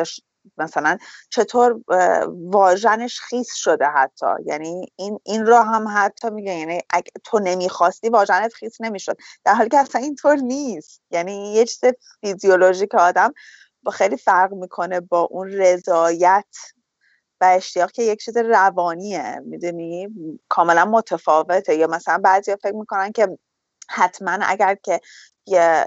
مثلا 0.57 0.97
چطور 1.29 1.79
واژنش 2.27 3.19
خیس 3.19 3.53
شده 3.53 3.85
حتی؟ 3.85 4.25
یعنی 4.45 4.85
این 4.95 5.19
این 5.23 5.45
را 5.45 5.63
هم 5.63 5.87
حتی 5.95 6.29
میگه 6.29 6.53
یعنی 6.53 6.81
اگه 6.89 7.11
تو 7.23 7.39
نمی‌خواستی 7.39 8.09
واژنت 8.09 8.53
خیس 8.53 8.81
نمی‌شد. 8.81 9.17
در 9.45 9.53
حالی 9.53 9.69
که 9.69 9.77
اصلا 9.77 10.01
اینطور 10.01 10.35
نیست. 10.35 11.01
یعنی 11.11 11.53
یه 11.53 11.65
چیز 11.65 11.81
فیزیولوژیک 12.21 12.95
آدم 12.95 13.33
با 13.83 13.91
خیلی 13.91 14.17
فرق 14.17 14.53
می‌کنه 14.53 14.99
با 14.99 15.21
اون 15.21 15.47
رضایت 15.47 16.55
و 17.41 17.45
اشتیاق 17.45 17.91
که 17.91 18.03
یک 18.03 18.19
چیز 18.19 18.37
روانیه 18.37 19.39
می‌دونی؟ 19.45 20.07
کاملا 20.49 20.85
متفاوته. 20.85 21.75
یا 21.75 21.87
مثلا 21.87 22.17
بعضی 22.17 22.55
فکر 22.55 22.75
می‌کنن 22.75 23.11
که 23.11 23.37
حتما 23.89 24.37
اگر 24.41 24.75
که 24.75 24.99
یه, 25.47 25.85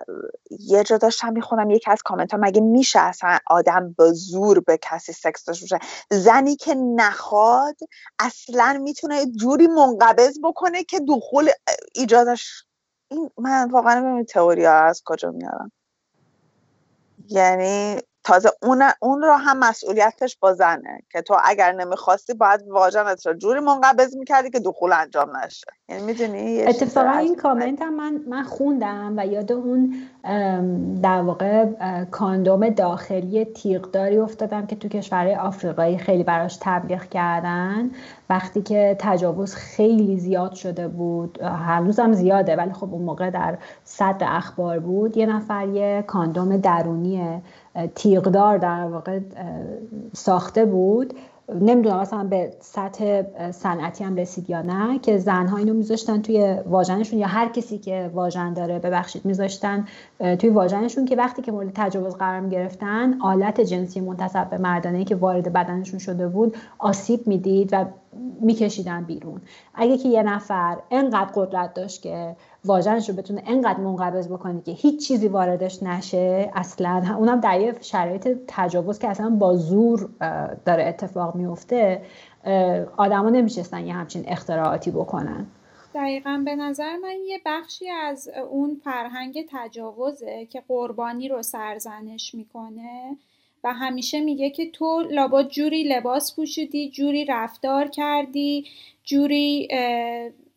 یه 0.50 0.85
جا 0.85 0.97
داشتم 0.97 1.32
می‌خونم 1.32 1.71
یکی 1.71 1.90
از 1.90 2.02
کامنت 2.02 2.32
ها 2.32 2.38
مگه 2.42 2.61
میشه 2.61 3.00
اصلا 3.00 3.38
آدم 3.47 3.94
به 3.99 4.12
زور 4.12 4.61
به 4.61 4.78
کسی 4.82 5.12
سکس 5.12 5.44
داشته 5.44 5.64
باشه؟ 5.64 5.87
زنی 6.11 6.56
که 6.56 6.75
نخواد 6.75 7.76
اصلا 8.18 8.80
می‌تونه 8.82 9.26
جوری 9.26 9.66
منقبض 9.66 10.38
بکنه 10.44 10.85
که 10.85 11.00
دخول 11.09 11.50
ایجادش. 11.94 12.64
این 13.11 13.30
من 13.38 13.71
واقعا 13.71 13.94
نمی‌دونم 13.94 14.25
تئوری 14.25 14.64
ها 14.64 14.73
از 14.73 15.02
کجا 15.04 15.30
میارم 15.30 15.73
یعنی 17.28 18.00
تازه 18.24 18.50
اون, 18.62 18.82
اون 19.00 19.22
رو 19.22 19.32
هم 19.32 19.58
مسئولیتش 19.58 20.36
با 20.40 20.52
زنه 20.52 21.02
که 21.12 21.22
تو 21.22 21.36
اگر 21.44 21.72
نمی‌خواستی 21.72 22.34
باید 22.34 22.68
واژنت 22.68 23.26
رو 23.26 23.34
جوری 23.34 23.60
منقبض 23.60 24.16
می‌کردی 24.16 24.50
که 24.50 24.60
دخول 24.60 24.92
انجام 24.92 25.36
نشه. 25.36 25.66
یعنی 25.88 26.02
می‌دونی 26.02 26.62
اتفاقا 26.62 27.18
این 27.18 27.36
کامنت 27.36 27.82
هم 27.82 27.94
من, 27.94 28.20
من 28.28 28.42
خوندم 28.42 29.14
و 29.16 29.26
یاد 29.26 29.52
اون 29.52 29.94
در 31.02 31.22
واقع 31.22 31.66
کاندوم 32.10 32.68
داخلی 32.68 33.44
تیغداری 33.44 34.18
افتادم 34.18 34.66
که 34.66 34.76
تو 34.76 34.88
کشورهای 34.88 35.34
آفریقایی 35.34 35.98
خیلی 35.98 36.22
براش 36.22 36.58
تبلیغ 36.60 37.04
کردن. 37.04 37.90
وقتی 38.30 38.62
که 38.62 38.96
تجاوز 38.98 39.54
خیلی 39.54 40.18
زیاد 40.18 40.52
شده 40.52 40.88
بود 40.88 41.42
هنوز 41.42 42.00
هم 42.00 42.12
زیاده 42.12 42.56
ولی 42.56 42.72
خب 42.72 42.94
اون 42.94 43.02
موقع 43.02 43.30
در 43.30 43.58
صد 43.84 44.22
اخبار 44.26 44.78
بود. 44.78 45.16
یه 45.16 45.26
نفر 45.26 45.68
یه 45.68 46.04
کاندوم 46.06 46.56
درونی 46.56 47.42
تیغدار 47.94 48.58
در 48.58 48.84
واقع 48.84 49.20
ساخته 50.12 50.64
بود. 50.64 51.14
نمی‌دونم 51.61 52.00
مثلا 52.00 52.25
به 52.25 52.52
سطح 52.61 53.23
صنعتی 53.50 54.04
هم 54.04 54.16
رسید 54.16 54.50
یا 54.50 54.62
نه 54.62 54.99
که 54.99 55.18
زنها 55.18 55.56
اینو 55.56 55.75
میذاشتن 55.75 56.23
توی 56.23 56.56
واژنشون 56.66 57.18
یا 57.18 57.26
هر 57.26 57.49
کسی 57.49 57.78
که 57.78 58.11
واژن 58.14 58.52
داره 58.52 58.78
ببخشید 58.78 59.25
میذاشتن 59.25 59.87
توی 60.18 60.50
واژنشون 60.50 61.04
که 61.04 61.16
وقتی 61.16 61.42
که 61.42 61.52
مورد 61.52 61.71
تجاوز 61.75 62.14
قرار 62.14 62.40
می‌گرفتن 62.40 63.21
آلت 63.21 63.61
جنسی 63.61 64.00
منتصب 64.00 64.50
به 64.50 64.59
مردانه 64.59 65.04
که 65.04 65.16
وارد 65.16 65.52
بدنشون 65.52 65.99
شده 65.99 66.28
بود 66.28 66.56
آسیب 66.78 67.26
می‌دید 67.26 67.68
و 67.73 67.85
میکشیدن 68.40 69.04
بیرون. 69.04 69.40
اگه 69.75 69.97
که 69.99 70.09
یه 70.09 70.23
نفر 70.23 70.78
انقدر 70.90 71.30
قدرت 71.35 71.75
داشت 71.75 72.02
که 72.02 72.37
واژنش 72.64 73.09
رو 73.09 73.14
بتونه 73.14 73.42
انقدر 73.47 73.81
منقبض 73.81 74.28
بکنه 74.28 74.62
که 74.62 74.73
هیچ 74.73 75.09
چیزی 75.09 75.28
واردش 75.28 75.83
نشه 75.83 76.50
اصلا. 76.54 77.16
اونم 77.19 77.40
در 77.40 77.61
یه 77.61 77.75
شرایط 77.81 78.28
تجاوز 78.49 78.99
که 78.99 79.09
اصلا 79.09 79.31
با 79.31 79.57
زور 79.57 80.09
داره 80.64 80.85
اتفاق 80.85 81.35
میفته 81.35 82.02
آدما 82.97 83.31
نمیشستن 83.31 83.87
یه 83.87 83.95
همچین 83.95 84.25
اختراعاتی 84.26 84.90
بکنن. 84.90 85.47
دقیقا. 85.95 86.42
به 86.45 86.57
نظر 86.57 86.97
من 86.97 87.16
یه 87.26 87.40
بخشی 87.47 87.88
از 87.90 88.28
اون 88.50 88.81
فرهنگ 88.85 89.49
تجاوزه 89.52 90.47
که 90.50 90.62
قربانی 90.69 91.28
رو 91.28 91.42
سرزنش 91.42 92.35
می‌کنه 92.35 93.16
و 93.64 93.73
همیشه 93.73 94.21
میگه 94.21 94.50
که 94.50 94.71
تو 94.71 95.02
لابد 95.11 95.49
جوری 95.49 95.85
لباس 95.85 96.37
پوشیدی 96.37 96.90
جوری 96.90 97.25
رفتار 97.25 97.87
کردی 97.87 98.64
جوری 99.04 99.69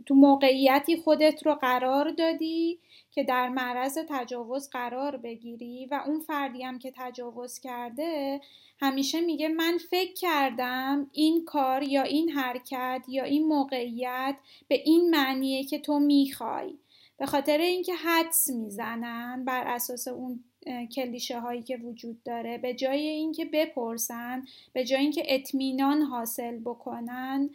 تو 0.06 0.16
موقعیتی 0.16 0.98
خودت 0.98 1.46
رو 1.46 1.56
قرار 1.56 2.12
دادی 2.12 2.80
که 3.12 3.24
در 3.24 3.50
معرض 3.50 3.98
تجاوز 4.10 4.70
قرار 4.70 5.18
بگیری 5.18 5.86
و 5.92 6.02
اون 6.08 6.20
فردی 6.20 6.64
هم 6.64 6.80
که 6.80 6.94
تجاوز 6.96 7.60
کرده 7.60 8.42
همیشه 8.80 9.22
میگه 9.22 9.48
من 9.48 9.78
فکر 9.90 10.14
کردم 10.14 11.08
این 11.12 11.46
کار 11.46 11.84
یا 11.84 12.02
این 12.04 12.30
حرکت 12.30 13.06
یا 13.08 13.24
این 13.24 13.48
موقعیت 13.48 14.36
به 14.68 14.82
این 14.86 15.10
معنیه 15.10 15.64
که 15.64 15.80
تو 15.80 16.00
می‌خوای. 16.00 16.76
به 17.18 17.26
خاطر 17.26 17.58
اینکه 17.58 17.94
حدس 17.96 18.50
می‌زنن 18.50 19.46
بر 19.46 19.68
اساس 19.68 20.08
اون 20.08 20.44
کلیشه 20.96 21.40
هایی 21.40 21.64
که 21.64 21.78
وجود 21.78 22.24
داره 22.24 22.58
به 22.58 22.74
جای 22.74 23.08
اینکه 23.08 23.46
بپرسن 23.46 24.46
به 24.74 24.86
جای 24.86 25.02
اینکه 25.02 25.24
اطمینان 25.26 26.02
حاصل 26.02 26.60
بکنن 26.60 27.50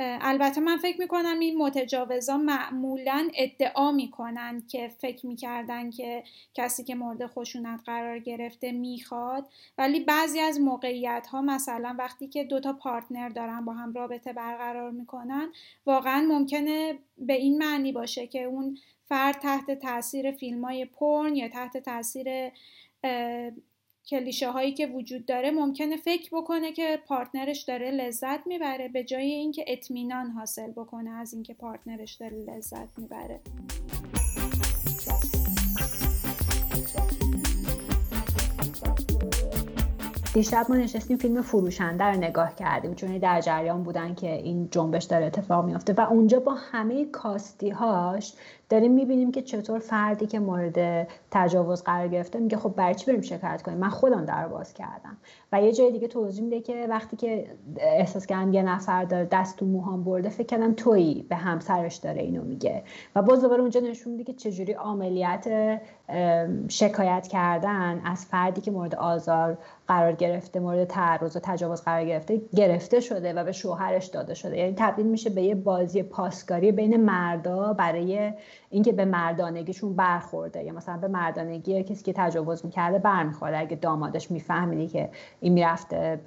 البته 0.00 0.60
من 0.60 0.76
فکر 0.76 1.00
می‌کنم 1.00 1.38
این 1.38 1.58
متجاوزا 1.58 2.36
معمولا 2.36 3.28
ادعا 3.34 3.92
می‌کنن 3.92 4.62
که 4.68 4.88
فکر 4.88 5.26
می‌کردن 5.26 5.90
که 5.90 6.24
کسی 6.54 6.84
که 6.84 6.94
مورد 6.94 7.26
خشونت 7.26 7.80
قرار 7.86 8.18
گرفته 8.18 8.72
می‌خواد. 8.72 9.48
ولی 9.78 10.00
بعضی 10.00 10.40
از 10.40 10.60
موقعیت 10.60 11.26
ها 11.26 11.42
مثلا 11.42 11.96
وقتی 11.98 12.28
که 12.28 12.44
دوتا 12.44 12.72
پارتنر 12.72 13.28
دارن 13.28 13.64
با 13.64 13.72
هم 13.72 13.92
رابطه 13.92 14.32
برقرار 14.32 14.90
می‌کنن 14.90 15.52
واقعا 15.86 16.26
ممکنه 16.28 16.98
به 17.18 17.32
این 17.32 17.58
معنی 17.58 17.92
باشه 17.92 18.26
که 18.26 18.42
اون 18.42 18.78
فرد 19.08 19.38
تحت 19.38 19.70
تاثیر 19.70 20.32
فیلم 20.32 20.64
های 20.64 20.84
پرن 20.84 21.36
یا 21.36 21.48
تحت 21.48 21.76
تاثیر 21.76 22.28
کلیشه 24.08 24.50
هایی 24.50 24.72
که 24.72 24.86
وجود 24.86 25.26
داره 25.26 25.50
ممکنه 25.50 25.96
فکر 25.96 26.30
بکنه 26.32 26.72
که 26.72 26.98
پارتنرش 27.06 27.62
داره 27.62 27.90
لذت 27.90 28.46
می‌بره 28.46 28.88
به 28.88 29.04
جای 29.04 29.30
اینکه 29.30 29.64
اطمینان 29.68 30.30
حاصل 30.30 30.70
بکنه 30.70 31.10
از 31.10 31.34
اینکه 31.34 31.54
پارتنرش 31.54 32.14
داره 32.14 32.36
لذت 32.36 32.98
می‌بره. 32.98 33.40
دیشب 40.34 40.66
ما 40.68 40.76
نشستیم 40.76 41.16
فیلم 41.16 41.42
فروشنده 41.42 42.04
رو 42.04 42.16
نگاه 42.16 42.54
کردیم. 42.54 42.94
چون 42.94 43.18
در 43.18 43.40
جریان 43.40 43.82
بودن 43.82 44.14
که 44.14 44.32
این 44.32 44.68
جنبش 44.70 45.04
داره 45.04 45.26
اتفاق 45.26 45.64
میافته 45.64 45.92
و 45.92 46.00
اونجا 46.00 46.40
با 46.40 46.54
همه 46.54 47.04
کاستی 47.04 47.70
هاش 47.70 48.32
داریم 48.68 48.92
می‌بینیم 48.92 49.32
که 49.32 49.42
چطور 49.42 49.78
فردی 49.78 50.26
که 50.26 50.38
مورد 50.38 51.08
تجاوز 51.30 51.82
قرار 51.82 52.08
گرفته 52.08 52.38
میگه 52.38 52.56
خب 52.56 52.74
برای 52.76 52.94
چی 52.94 53.06
بریم 53.06 53.20
شکایت 53.20 53.62
کنیم؟ 53.62 53.78
من 53.78 53.88
خودم 53.88 54.24
در 54.24 54.48
باز 54.48 54.74
کردم. 54.74 55.16
و 55.52 55.62
یه 55.62 55.72
جای 55.72 55.92
دیگه 55.92 56.08
توضیح 56.08 56.44
میده 56.44 56.60
که 56.60 56.86
وقتی 56.90 57.16
که 57.16 57.46
احساس 57.78 58.26
کردم 58.26 58.52
یه 58.52 58.62
نفر 58.62 59.04
داره 59.04 59.28
دست 59.32 59.56
تو 59.56 59.66
موهام 59.66 60.04
برده 60.04 60.28
فکر 60.28 60.46
کردم 60.46 60.74
تویی 60.74 61.26
به 61.28 61.36
همسرش 61.36 61.96
داره 61.96 62.22
اینو 62.22 62.42
میگه. 62.42 62.82
و 63.16 63.22
باز 63.22 63.42
دوباره 63.42 63.60
اونجا 63.60 63.80
نشون 63.80 64.12
میده 64.12 64.24
که 64.24 64.32
چجوری 64.32 64.72
عملیات 64.72 65.78
شکایت 66.68 67.28
کردن 67.28 68.00
از 68.04 68.26
فردی 68.26 68.60
که 68.60 68.70
مورد 68.70 68.94
آزار 68.94 69.58
قرار 69.88 70.12
گرفته 70.12 70.60
مورد 70.60 70.84
تعرض 70.84 71.36
و 71.36 71.40
تجاوز 71.42 71.82
قرار 71.82 72.04
گرفته 72.04 72.40
گرفته 72.56 73.00
شده 73.00 73.32
و 73.32 73.44
به 73.44 73.52
شوهرش 73.52 74.06
داده 74.06 74.34
شده. 74.34 74.56
یعنی 74.56 74.74
تبدیل 74.76 75.06
میشه 75.06 75.30
به 75.30 75.42
یه 75.42 75.54
بازی 75.54 76.02
پاسکاری 76.02 76.72
بین 76.72 76.96
مردا 76.96 77.72
برای 77.72 78.32
اینکه 78.70 78.92
به 78.92 79.04
مردانگیشون 79.04 79.96
برخورده 79.96 80.64
یا 80.64 80.72
مثلا 80.72 80.96
به 80.96 81.08
مردانگی 81.08 81.82
کسی 81.82 82.04
که 82.04 82.12
تجاوز 82.16 82.64
می‌کرده 82.64 82.98
برمیخورده 82.98 83.58
اگه 83.58 83.76
دامادش 83.76 84.30
میفهمیدی 84.30 84.88
که 84.88 85.10
این 85.40 85.52
می‌رفته 85.52 86.20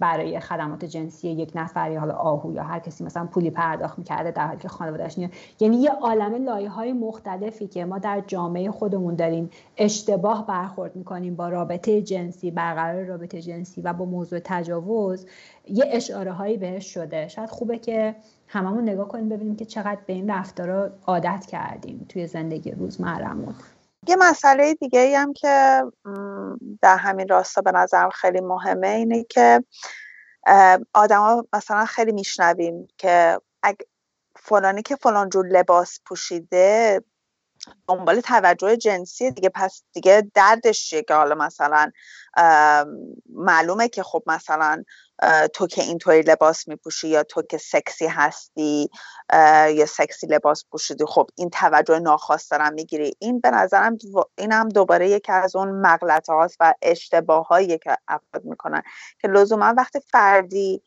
برای 0.00 0.40
خدمات 0.40 0.84
جنسی 0.84 1.28
یک 1.28 1.52
نفر 1.54 1.90
یا 1.90 2.00
حالا 2.00 2.14
آهو 2.14 2.52
یا 2.52 2.62
هر 2.62 2.78
کسی 2.78 3.04
مثلا 3.04 3.26
پولی 3.26 3.50
پرداخت 3.50 3.98
می‌کرده 3.98 4.30
در 4.30 4.46
حالی 4.46 4.58
که 4.58 4.68
خانوادهش 4.68 5.18
نیاد 5.18 5.30
یعنی 5.60 5.76
یه 5.76 5.90
عالم 5.90 6.44
لایه 6.44 6.68
های 6.68 6.92
مختلفی 6.92 7.66
که 7.66 7.84
ما 7.84 7.98
در 7.98 8.22
جامعه 8.26 8.70
خودمون 8.70 9.14
داریم 9.14 9.50
اشتباه 9.76 10.46
برخورد 10.46 10.96
می‌کنیم 10.96 11.36
با 11.36 11.48
رابطه 11.48 12.02
جنسی 12.02 12.50
برقرار 12.50 13.04
رابطه 13.04 13.42
جنسی 13.42 13.80
و 13.80 13.92
با 13.92 14.04
موضوع 14.04 14.40
تجاوز 14.44 15.26
یه 15.68 15.84
اشاره 15.92 16.32
هایی 16.32 16.56
بهش 16.56 16.94
شده. 16.94 17.28
شاید 17.28 17.50
خوبه 17.50 17.78
که 17.78 18.14
هممون 18.48 18.88
نگاه 18.88 19.08
کنیم 19.08 19.28
ببینیم 19.28 19.56
که 19.56 19.64
چقدر 19.64 20.00
به 20.06 20.12
این 20.12 20.30
رفتارا 20.30 20.90
عادت 21.06 21.46
کردیم 21.46 22.06
توی 22.08 22.26
زندگی 22.26 22.70
روزمرمون 22.70 23.54
یه 24.08 24.16
مسئله 24.16 24.74
دیگه 24.74 25.00
ای 25.00 25.14
هم 25.14 25.32
که 25.32 25.82
در 26.82 26.96
همین 26.96 27.28
راستا 27.28 27.60
به 27.60 27.72
نظرم 27.72 28.10
خیلی 28.10 28.40
مهمه 28.40 28.88
اینه 28.88 29.24
که 29.24 29.64
آدما 30.94 31.44
مثلا 31.52 31.84
خیلی 31.84 32.12
میشنویم 32.12 32.88
که 32.98 33.40
فلانی 34.36 34.82
که 34.82 34.96
فلان 34.96 35.28
جور 35.28 35.46
لباس 35.46 36.00
پوشیده 36.06 37.02
دنبال 37.88 38.20
توجه 38.20 38.76
جنسی 38.76 39.30
دیگه 39.30 39.48
پس 39.48 39.82
دیگه 39.92 40.30
دردش 40.34 40.88
چیه 40.88 41.02
که 41.02 41.14
حالا 41.14 41.34
مثلا 41.34 41.90
معلومه 43.28 43.88
که 43.88 44.02
خب 44.02 44.22
مثلا 44.26 44.84
تو 45.52 45.66
که 45.66 45.82
اینطوری 45.82 46.22
لباس 46.22 46.68
میپوشی 46.68 47.08
یا 47.08 47.22
تو 47.22 47.42
که 47.42 47.58
سکسی 47.58 48.06
هستی 48.06 48.90
یا 49.74 49.86
سکسی 49.86 50.26
لباس 50.26 50.64
پوشیدی 50.70 51.04
خب 51.08 51.26
این 51.34 51.50
توجه 51.50 51.98
ناخواسته 51.98 52.56
رو 52.56 52.70
می‌گیری. 52.70 53.16
این 53.18 53.40
به 53.40 53.50
نظرم 53.50 53.98
این 54.38 54.52
هم 54.52 54.68
دوباره 54.68 55.08
یکی 55.10 55.32
از 55.32 55.56
اون 55.56 55.68
مغلطه 55.68 56.32
هاست 56.32 56.56
و 56.60 56.74
اشتباه 56.82 57.46
هایی 57.46 57.78
که 57.78 57.96
افراد 58.08 58.44
می‌کنن 58.44 58.82
که 59.18 59.28
لزوما 59.28 59.74
وقتی 59.76 60.00
فردی 60.00 60.82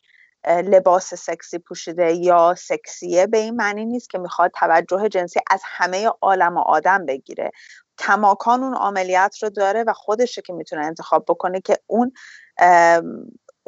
لباس 0.48 1.13
سکسی 1.13 1.60
پوشیده 1.60 2.13
یا 2.13 2.56
سکسیه 2.58 3.28
به 3.28 3.38
این 3.38 3.56
معنی 3.56 3.86
نیست 3.86 4.10
که 4.10 4.18
می‌خواد 4.18 4.52
توجه 4.52 5.10
جنسی 5.10 5.39
از 5.52 5.62
همه 5.65 6.08
عالم 6.22 6.58
و 6.58 6.60
آدم 6.60 7.06
بگیره. 7.06 7.52
کماکان 7.98 8.63
اون 8.63 8.76
عملیات 8.76 9.44
رو 9.44 9.50
داره 9.50 9.84
و 9.88 9.94
خودشه 9.94 10.42
که 10.42 10.54
می‌تونه 10.54 10.86
انتخاب 10.86 11.26
بکنه 11.28 11.62
که 11.62 11.78
اون 11.88 12.12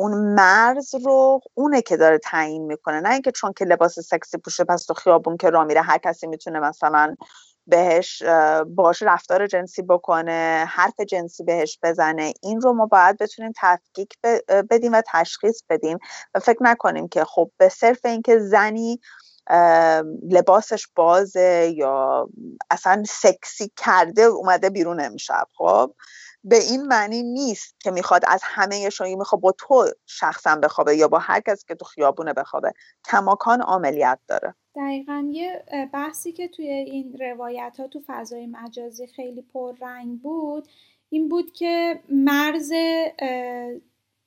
اون 0.01 0.33
مرز 0.33 0.95
رو 1.05 1.39
اونه 1.53 1.81
که 1.81 1.97
داره 1.97 2.17
تعیین 2.17 2.65
می‌کنه. 2.65 2.99
نه 2.99 3.09
اینکه 3.09 3.31
چون 3.31 3.53
که 3.53 3.65
لباس 3.65 3.99
سکسی 3.99 4.37
پوشه 4.37 4.63
پس 4.63 4.85
تو 4.85 4.93
خیابون 4.93 5.37
که 5.37 5.49
را 5.49 5.63
میره 5.63 5.81
هر 5.81 5.97
کسی 5.97 6.27
می‌تونه 6.27 6.59
مثلا 6.59 7.15
بهش 7.67 8.23
باش 8.67 9.01
رفتار 9.01 9.47
جنسی 9.47 9.81
بکنه 9.81 10.65
حرف 10.69 10.99
جنسی 10.99 11.43
بهش 11.43 11.79
بزنه. 11.83 12.33
این 12.43 12.61
رو 12.61 12.73
ما 12.73 12.85
باید 12.85 13.17
بتونیم 13.17 13.51
تفکیک 13.61 14.13
بدیم 14.69 14.93
و 14.93 15.01
تشخیص 15.13 15.61
بدیم 15.69 15.97
و 16.35 16.39
فکر 16.39 16.63
نکنیم 16.63 17.07
که 17.07 17.23
خب 17.23 17.51
به 17.57 17.69
صرف 17.69 18.05
اینکه 18.05 18.39
زنی 18.39 18.99
لباسش 20.29 20.87
بازه 20.95 21.73
یا 21.77 22.29
اصلا 22.69 23.03
سکسی 23.07 23.71
کرده 23.77 24.21
اومده 24.21 24.69
بیرون 24.69 25.01
امشب 25.01 25.47
خب؟ 25.57 25.93
به 26.43 26.63
این 26.63 26.81
معنی 26.81 27.23
نیست 27.23 27.75
که 27.79 27.91
می‌خواد 27.91 28.21
از 28.27 28.41
همه 28.43 28.89
شما 28.89 29.15
می‌خواد 29.15 29.41
با 29.41 29.51
تو 29.51 29.85
شخصا 30.05 30.55
بخوابه 30.55 30.95
یا 30.95 31.07
با 31.07 31.19
هر 31.19 31.39
کس 31.39 31.65
که 31.65 31.75
تو 31.75 31.85
خیابونه 31.85 32.33
بخوابه. 32.33 32.73
کماکان 33.05 33.61
عملیات 33.61 34.19
داره. 34.27 34.55
دقیقا 34.75 35.27
یه 35.31 35.63
بحثی 35.93 36.31
که 36.31 36.47
توی 36.47 36.67
این 36.67 37.17
روایت 37.19 37.75
ها 37.79 37.87
تو 37.87 38.01
فضای 38.07 38.47
مجازی 38.47 39.07
خیلی 39.07 39.41
پررنگ 39.53 40.21
بود 40.21 40.67
این 41.09 41.29
بود 41.29 41.51
که 41.51 41.99
مرز 42.09 42.71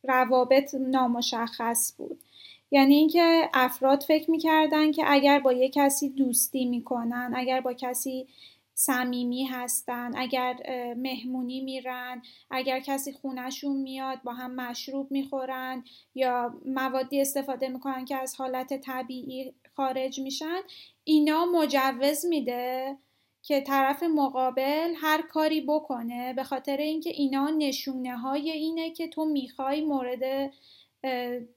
روابط 0.04 0.74
نامشخص 0.74 1.94
بود. 1.96 2.22
یعنی 2.70 2.94
اینکه 2.94 3.50
افراد 3.54 4.02
فکر 4.02 4.30
می‌کردن 4.30 4.92
که 4.92 5.02
اگر 5.06 5.40
با 5.40 5.52
یه 5.52 5.70
کسی 5.70 6.08
دوستی 6.08 6.64
می‌کنن 6.64 7.32
اگر 7.36 7.60
با 7.60 7.72
کسی 7.72 8.28
صمیمی 8.74 9.44
هستن 9.44 10.12
اگر 10.16 10.56
مهمونی 10.96 11.60
میرن 11.60 12.22
اگر 12.50 12.80
کسی 12.80 13.12
خونهشون 13.12 13.76
میاد 13.76 14.22
با 14.22 14.32
هم 14.32 14.54
مشروب 14.54 15.10
می‌خورن 15.10 15.84
یا 16.14 16.60
موادی 16.66 17.20
استفاده 17.20 17.68
می‌کنن 17.68 18.04
که 18.04 18.16
از 18.16 18.34
حالت 18.36 18.80
طبیعی 18.80 19.52
خارج 19.76 20.20
میشن 20.20 20.60
اینا 21.04 21.44
مجوز 21.44 22.26
میده 22.26 22.96
که 23.42 23.60
طرف 23.60 24.02
مقابل 24.02 24.94
هر 24.96 25.22
کاری 25.22 25.60
بکنه 25.60 26.32
به 26.32 26.42
خاطر 26.42 26.76
اینکه 26.76 27.10
اینا 27.10 27.50
نشونه 27.58 28.16
های 28.16 28.50
اینه 28.50 28.90
که 28.90 29.08
تو 29.08 29.24
می‌خوای 29.24 29.80
مورد 29.80 30.52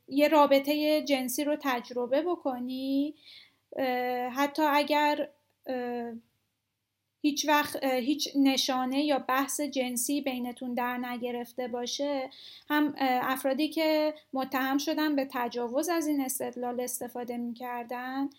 یه 0.08 0.28
رابطه 0.28 1.02
جنسی 1.02 1.44
رو 1.44 1.58
تجربه 1.62 2.22
بکنی. 2.22 3.16
حتی 4.36 4.64
اگر 4.64 5.30
هیچ 7.22 7.48
وقت 7.48 7.84
هیچ 7.84 8.30
نشانه 8.36 9.04
یا 9.04 9.20
بحث 9.20 9.62
جنسی 9.62 10.22
بینتون 10.22 10.74
در 10.74 10.98
نگرفته 10.98 11.68
باشه 11.68 12.30
هم 12.70 12.94
افرادی 13.22 13.70
که 13.70 14.14
متهم 14.34 14.78
شدن 14.78 15.16
به 15.16 15.28
تجاوز 15.32 15.90
از 15.90 16.08
این 16.08 16.22
استدلال 16.22 16.80
استفاده 16.80 17.38
می‌کردن 17.38 18.30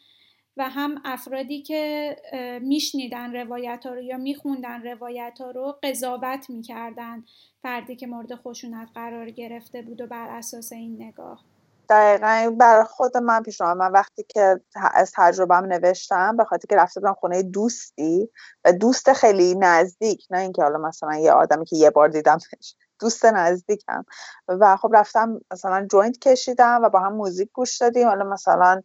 و 0.56 0.68
هم 0.68 1.00
افرادی 1.04 1.62
که 1.62 2.16
میشنیدن 2.62 3.32
روایت 3.36 3.86
ها 3.86 3.94
رو 3.94 4.02
یا 4.02 4.16
میخوندن 4.16 4.82
روایت 4.82 5.38
ها 5.40 5.50
رو 5.50 5.78
قضاوت 5.82 6.50
می‌کردن 6.50 7.24
فردی 7.62 7.96
که 7.96 8.06
مورد 8.06 8.34
خشونت 8.34 8.88
قرار 8.94 9.30
گرفته 9.30 9.82
بود 9.82 10.00
و 10.00 10.06
بر 10.06 10.28
اساس 10.28 10.72
این 10.72 11.02
نگاه. 11.02 11.44
دقیقا 11.88 12.56
برای 12.58 12.84
خود 12.84 13.16
من 13.16 13.42
پیش 13.42 13.60
من 13.60 13.92
وقتی 13.92 14.22
که 14.28 14.60
از 14.74 15.12
تجربهم 15.14 15.64
نوشتم 15.64 16.36
به 16.36 16.44
خاطر 16.44 16.66
که 16.68 16.76
رفته 16.76 17.00
بودم 17.00 17.14
خونه 17.14 17.42
دوستی 17.42 18.30
و 18.64 18.72
دوست 18.72 19.12
خیلی 19.12 19.54
نزدیک 19.54 20.26
نه 20.30 20.38
اینکه 20.38 20.62
حالا 20.62 20.78
مثلا 20.78 21.16
یه 21.16 21.32
آدمی 21.32 21.64
که 21.64 21.76
یه 21.76 21.90
بار 21.90 22.08
دیدمش 22.08 22.76
دوست 23.00 23.24
نزدیکم. 23.24 24.04
و 24.48 24.76
خب 24.76 24.90
رفتم 24.94 25.40
مثلا 25.52 25.86
joint 25.90 26.18
کشیدم 26.18 26.80
و 26.82 26.88
با 26.88 27.00
هم 27.00 27.12
موزیک 27.12 27.50
گوش 27.52 27.78
دادیم. 27.78 28.08
حالا 28.08 28.24
مثلا 28.24 28.82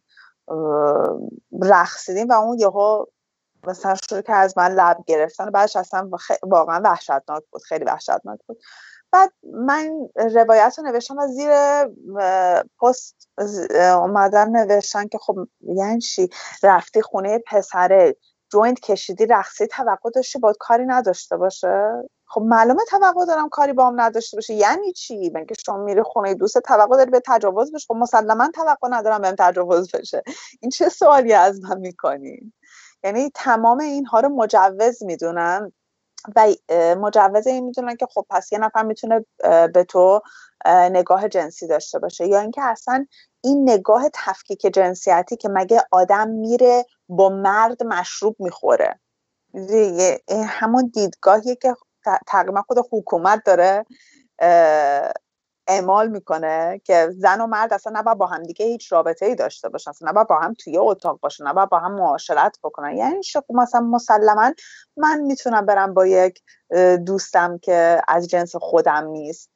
رقصیدیم 1.62 2.28
و 2.28 2.32
اون 2.32 2.58
یهو 2.58 3.04
مثلا 3.66 3.94
شروع 4.08 4.20
که 4.20 4.32
از 4.32 4.58
من 4.58 4.72
لب 4.74 4.96
گرفتن. 5.06 5.50
بعدش 5.50 5.76
اصلا 5.76 6.10
واقعا 6.42 6.80
وحشتناک 6.84 7.42
بود 7.50 7.62
خیلی 7.62 7.84
وحشتناک 7.84 8.40
بود. 8.46 8.58
بعد 9.14 9.32
من 9.52 10.08
روایت 10.34 10.74
رو 10.78 10.84
نوشتم 10.84 11.18
و 11.18 11.26
زیر 11.26 11.50
پست 12.82 13.28
اومدم 13.78 14.56
نوشتن 14.56 15.08
که 15.08 15.18
خب 15.18 15.36
یعنی 15.60 16.00
چی؟ 16.00 16.30
رفتی 16.62 17.02
خونه 17.02 17.38
پسره 17.46 18.16
joint 18.52 18.80
کشیدی 18.80 19.26
رقصیدی 19.26 19.66
توقع 19.66 20.10
داشتی 20.14 20.38
باید 20.38 20.56
کاری 20.58 20.86
نداشته 20.86 21.36
باشه؟ 21.36 21.92
خب 22.26 22.40
معلومه 22.40 22.82
توقع 22.88 23.24
دارم 23.26 23.48
کاری 23.48 23.72
با 23.72 23.86
هم 23.86 24.00
نداشته 24.00 24.36
باشه. 24.36 24.54
یعنی 24.54 24.92
چی؟ 24.92 25.30
که 25.30 25.54
شما 25.66 25.76
میری 25.76 26.02
خونه 26.02 26.34
دوست 26.34 26.58
توقع 26.58 26.96
داری 26.96 27.10
به 27.10 27.22
تجاوز 27.26 27.72
بشه 27.72 27.86
خب 27.88 27.94
مسلما 27.94 28.50
توقع 28.54 28.88
ندارم 28.90 29.22
بهم 29.22 29.34
تجاوز 29.38 29.90
بشه. 29.90 30.22
این 30.60 30.70
چه 30.70 30.88
سوالی 30.88 31.32
از 31.32 31.60
من 31.62 31.78
می‌کنی؟ 31.78 32.52
یعنی 33.04 33.30
تمام 33.34 33.80
اینها 33.80 34.20
رو 34.20 34.28
مجوز 34.28 35.02
می‌دونن 35.02 35.72
و 36.36 36.46
مجوز 37.00 37.46
این 37.46 37.64
می‌دونن 37.64 37.96
که 37.96 38.06
خب 38.14 38.26
پس 38.30 38.52
یه 38.52 38.58
نفر 38.58 38.82
می‌تونه 38.82 39.26
به 39.74 39.84
تو 39.88 40.20
نگاه 40.66 41.28
جنسی 41.28 41.66
داشته 41.66 41.98
باشه. 41.98 42.26
یا 42.26 42.40
اینکه 42.40 42.62
اصلا 42.62 43.06
این 43.44 43.70
نگاه 43.70 44.04
تفکیک 44.14 44.60
جنسیتی 44.74 45.36
که 45.36 45.48
مگه 45.48 45.82
آدم 45.92 46.28
میره 46.28 46.84
با 47.08 47.28
مرد 47.28 47.82
مشروب 47.82 48.36
می‌خوره. 48.38 49.00
همون 50.48 50.90
دیدگاهی 50.94 51.56
که 51.56 51.74
تقریبا 52.26 52.62
خود 52.62 52.78
حکومت 52.92 53.42
داره 53.46 53.84
اعمال 55.68 56.08
می‌کنه 56.08 56.80
که 56.84 57.08
زن 57.10 57.40
و 57.40 57.46
مرد 57.46 57.72
اصلا 57.72 57.92
نباید 58.00 58.18
با 58.18 58.26
هم 58.26 58.42
دیگه 58.42 58.66
هیچ 58.66 58.92
رابطه 58.92 59.26
ای 59.26 59.34
داشته 59.34 59.68
باشن 59.68 59.90
اصلا 59.90 60.10
نباید 60.10 60.26
با 60.26 60.36
هم 60.38 60.54
توی 60.54 60.78
اتاق 60.78 61.20
باشن 61.20 61.46
نباید 61.46 61.68
با 61.68 61.78
هم 61.78 61.94
معاشرت 61.94 62.58
بکنن. 62.64 62.96
یعنی 62.96 63.22
شخص 63.22 63.44
مثلا 63.50 63.80
مسلما 63.80 64.52
من 64.96 65.20
می‌تونم 65.20 65.66
برم 65.66 65.94
با 65.94 66.06
یک 66.06 66.42
دوستم 67.06 67.58
که 67.58 68.02
از 68.08 68.28
جنس 68.28 68.56
خودم 68.56 69.06
نیست 69.06 69.50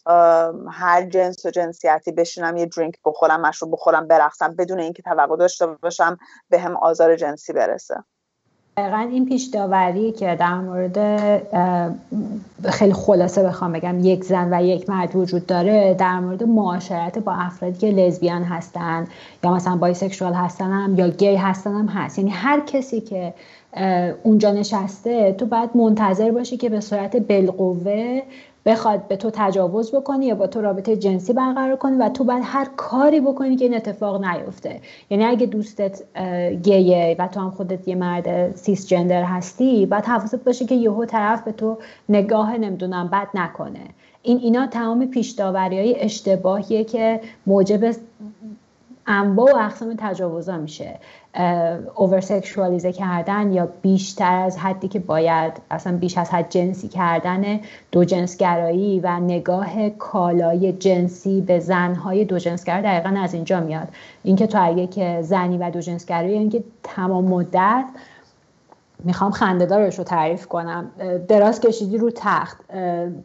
هر 0.70 1.02
جنس 1.10 1.46
و 1.46 1.50
جنسیتی 1.50 2.12
بشینم 2.12 2.56
یه 2.56 2.66
درینک 2.66 2.94
بخورم 3.04 3.40
مشروب 3.40 3.72
بخورم 3.72 4.06
برقصم 4.06 4.56
بدون 4.56 4.80
اینکه 4.80 5.02
توقع 5.02 5.36
داشته 5.36 5.66
باشم 5.66 6.18
به 6.50 6.58
هم 6.60 6.76
آزار 6.76 7.16
جنسی 7.16 7.52
برسه. 7.52 7.94
دقیقا 8.78 9.08
این 9.12 9.26
پیش 9.26 9.44
داوری 9.44 10.12
که 10.12 10.36
در 10.40 10.54
مورد 10.54 10.98
خیلی 12.70 12.92
خلاصه 12.92 13.42
بخوام 13.42 13.72
بگم 13.72 13.98
یک 14.04 14.24
زن 14.24 14.54
و 14.54 14.64
یک 14.64 14.90
مرد 14.90 15.16
وجود 15.16 15.46
داره 15.46 15.94
در 15.94 16.20
مورد 16.20 16.42
معاشرت 16.42 17.18
با 17.18 17.32
افرادی 17.32 17.78
که 17.78 17.86
لزبیان 17.90 18.42
هستن 18.42 19.06
یا 19.44 19.54
مثلا 19.54 19.76
بایسکشوال 19.76 20.32
هستن 20.32 20.70
هم 20.70 20.98
یا 20.98 21.08
گی 21.08 21.34
هستن 21.34 21.74
هم 21.74 21.86
هست. 21.86 22.18
یعنی 22.18 22.30
هر 22.30 22.60
کسی 22.60 23.00
که 23.00 23.34
اونجا 24.22 24.52
نشسته 24.52 25.32
تو 25.32 25.46
باید 25.46 25.70
منتظر 25.74 26.30
باشی 26.30 26.56
که 26.56 26.68
به 26.68 26.80
صورت 26.80 27.16
بالقوه 27.16 28.22
بخواد 28.66 29.08
به 29.08 29.16
تو 29.16 29.30
تجاوز 29.32 29.94
بکنی 29.94 30.26
یا 30.26 30.34
با 30.34 30.46
تو 30.46 30.60
رابطه 30.60 30.96
جنسی 30.96 31.32
برقرار 31.32 31.76
کنی 31.76 31.96
و 31.96 32.08
تو 32.08 32.24
باید 32.24 32.42
هر 32.46 32.68
کاری 32.76 33.20
بکنی 33.20 33.56
که 33.56 33.64
این 33.64 33.74
اتفاق 33.74 34.24
نیفته. 34.24 34.80
یعنی 35.10 35.24
اگه 35.24 35.46
دوستت 35.46 36.02
گیه 36.62 37.16
و 37.18 37.28
تو 37.28 37.40
هم 37.40 37.50
خودت 37.50 37.88
یه 37.88 37.94
مرد 37.94 38.56
سیس 38.56 38.88
جندر 38.88 39.22
هستی 39.22 39.86
باید 39.86 40.04
حواست 40.04 40.44
باشه 40.44 40.64
که 40.64 40.74
یهو 40.74 41.04
طرف 41.04 41.42
به 41.42 41.52
تو 41.52 41.78
نگاه 42.08 42.56
نمی‌دونم 42.56 43.08
بد 43.12 43.28
نکنه. 43.34 43.80
این 44.22 44.38
اینا 44.38 44.66
تمام 44.66 45.06
پیش 45.06 45.40
های 45.40 46.00
اشتباهیه 46.00 46.84
که 46.84 47.20
موجب 47.46 47.94
انواع 49.08 49.52
و 49.52 49.56
اقسام 49.56 49.94
تجاوزا 49.98 50.56
میشه. 50.56 50.98
اوورسکشوالیزه 51.94 52.92
کردن 52.92 53.52
یا 53.52 53.68
بیشتر 53.82 54.42
از 54.42 54.58
حدی 54.58 54.88
که 54.88 54.98
باید 54.98 55.52
اصلا 55.70 55.96
بیش 55.96 56.18
از 56.18 56.30
حد 56.30 56.50
جنسی 56.50 56.88
کردن 56.88 57.60
دو 57.92 58.04
جنسگرایی 58.04 59.00
و 59.00 59.20
نگاه 59.20 59.88
کالای 59.88 60.72
جنسی 60.72 61.40
به 61.40 61.58
زنهای 61.58 62.24
دو 62.24 62.38
جنسگر 62.38 62.80
دقیقا 62.80 63.20
از 63.20 63.34
اینجا 63.34 63.60
میاد. 63.60 63.88
اینکه 64.22 64.46
تو 64.46 64.58
اگه 64.62 64.86
که 64.86 65.18
زنی 65.22 65.58
و 65.58 65.70
دو 65.70 65.80
جنسگرایی 65.80 66.38
اینکه 66.38 66.64
تمام 66.82 67.24
مدت 67.24 67.84
می‌خوام 69.04 69.30
خندهدارش 69.30 69.98
رو 69.98 70.04
تعریف 70.04 70.46
کنم. 70.46 70.90
دراز 71.28 71.60
کشیدی 71.60 71.98
رو 71.98 72.10
تخت. 72.14 72.72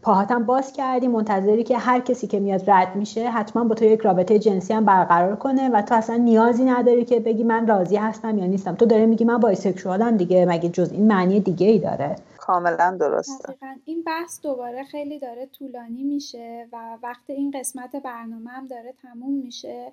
پاهاتم 0.01 0.43
باز 0.43 0.73
کردی. 0.73 1.07
منتظری 1.07 1.63
که 1.63 1.77
هر 1.77 1.99
کسی 1.99 2.27
که 2.27 2.39
میاد 2.39 2.69
رد 2.69 2.95
میشه 2.95 3.29
حتما 3.29 3.63
با 3.63 3.75
تو 3.75 3.85
یک 3.85 4.01
رابطه 4.01 4.39
جنسی 4.39 4.73
هم 4.73 4.85
برقرار 4.85 5.35
کنه 5.35 5.69
و 5.69 5.81
تو 5.81 5.95
اصلا 5.95 6.15
نیازی 6.15 6.63
نداری 6.63 7.05
که 7.05 7.19
بگی 7.19 7.43
من 7.43 7.67
راضی 7.67 7.95
هستم 7.95 8.37
یا 8.37 8.45
نیستم. 8.45 8.75
تو 8.75 8.85
داره 8.85 9.05
میگی 9.05 9.25
من 9.25 9.37
بایسکشوالم 9.37 10.17
دیگه 10.17 10.45
مگه 10.45 10.69
جز 10.69 10.91
این 10.91 11.07
معنی 11.07 11.39
دیگه 11.39 11.67
ای 11.67 11.79
داره؟ 11.79 12.15
کاملا 12.37 12.97
درسته. 12.99 13.53
این 13.85 14.03
بحث 14.03 14.41
دوباره 14.41 14.83
خیلی 14.83 15.19
داره 15.19 15.45
طولانی 15.45 16.03
میشه 16.03 16.67
و 16.73 16.77
وقت 17.03 17.29
این 17.29 17.53
قسمت 17.59 17.95
برنامه 17.95 18.49
هم 18.49 18.67
داره 18.67 18.93
تموم 19.01 19.33
میشه. 19.33 19.91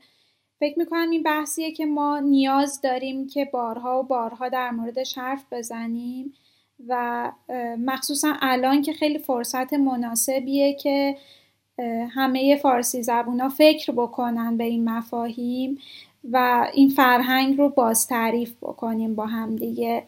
فکر 0.60 0.78
می‌کنم 0.78 1.10
این 1.10 1.22
بحثیه 1.22 1.72
که 1.72 1.86
ما 1.86 2.18
نیاز 2.18 2.80
داریم 2.80 3.26
که 3.26 3.44
بارها 3.44 4.00
و 4.00 4.06
بارها 4.06 4.48
در 4.48 4.70
موردش 4.70 5.18
حرف 5.18 5.44
بزنیم 5.52 6.32
و 6.88 7.32
مخصوصا 7.78 8.34
الان 8.40 8.82
که 8.82 8.92
خیلی 8.92 9.18
فرصت 9.18 9.72
مناسبیه 9.72 10.74
که 10.74 11.16
همه 12.10 12.56
فارسی 12.56 13.02
زبونا 13.02 13.48
فکر 13.48 13.92
بکنن 13.92 14.56
به 14.56 14.64
این 14.64 14.90
مفاهیم 14.90 15.78
و 16.30 16.66
این 16.74 16.88
فرهنگ 16.88 17.58
رو 17.58 17.68
باز 17.68 18.06
تعریف 18.06 18.56
بکنیم 18.62 19.14
با 19.14 19.26
هم 19.26 19.56
دیگه. 19.56 20.02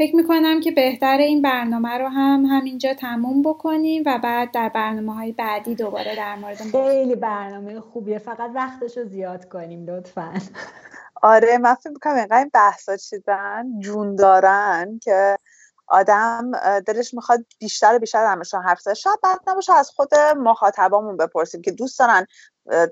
فکر 0.00 0.16
می‌کنم 0.16 0.60
که 0.60 0.70
بهتر 0.70 1.18
این 1.18 1.42
برنامه 1.42 1.98
رو 1.98 2.08
هم 2.08 2.44
همینجا 2.44 2.94
تموم 2.94 3.42
بکنیم 3.42 4.02
و 4.06 4.18
بعد 4.22 4.50
در 4.50 4.68
برنامه 4.68 5.14
های 5.14 5.32
بعدی 5.32 5.74
دوباره 5.74 6.16
در 6.16 6.36
مورد 6.36 6.56
خیلی 6.56 7.14
برنامه 7.14 7.80
خوبیه. 7.80 8.18
فقط 8.18 8.50
وقتش 8.54 8.96
رو 8.96 9.04
زیاد 9.04 9.48
کنیم 9.48 9.86
لطفا. 9.86 10.34
آره 11.22 11.58
من 11.58 11.74
فکر 11.74 11.90
می‌کنم 11.90 12.14
اینقدر 12.14 12.38
این 12.38 12.50
بحثا 12.54 12.96
چیزن 12.96 13.66
جون 13.80 14.16
دارن 14.16 15.00
که 15.02 15.38
آدم 15.86 16.52
دلش 16.86 17.14
می‌خواد 17.14 17.44
بیشتر 17.58 17.96
و 17.96 17.98
بیشتر 17.98 18.24
درمشان 18.24 18.62
حرف 18.62 18.80
زد 18.80 18.92
شاید 18.92 19.18
بعد 19.22 19.40
نباشه 19.46 19.72
از 19.72 19.90
خود 19.90 20.14
مخاطبامون 20.36 21.16
بپرسیم 21.16 21.62
که 21.62 21.70
دوست 21.70 21.98
دارن 21.98 22.26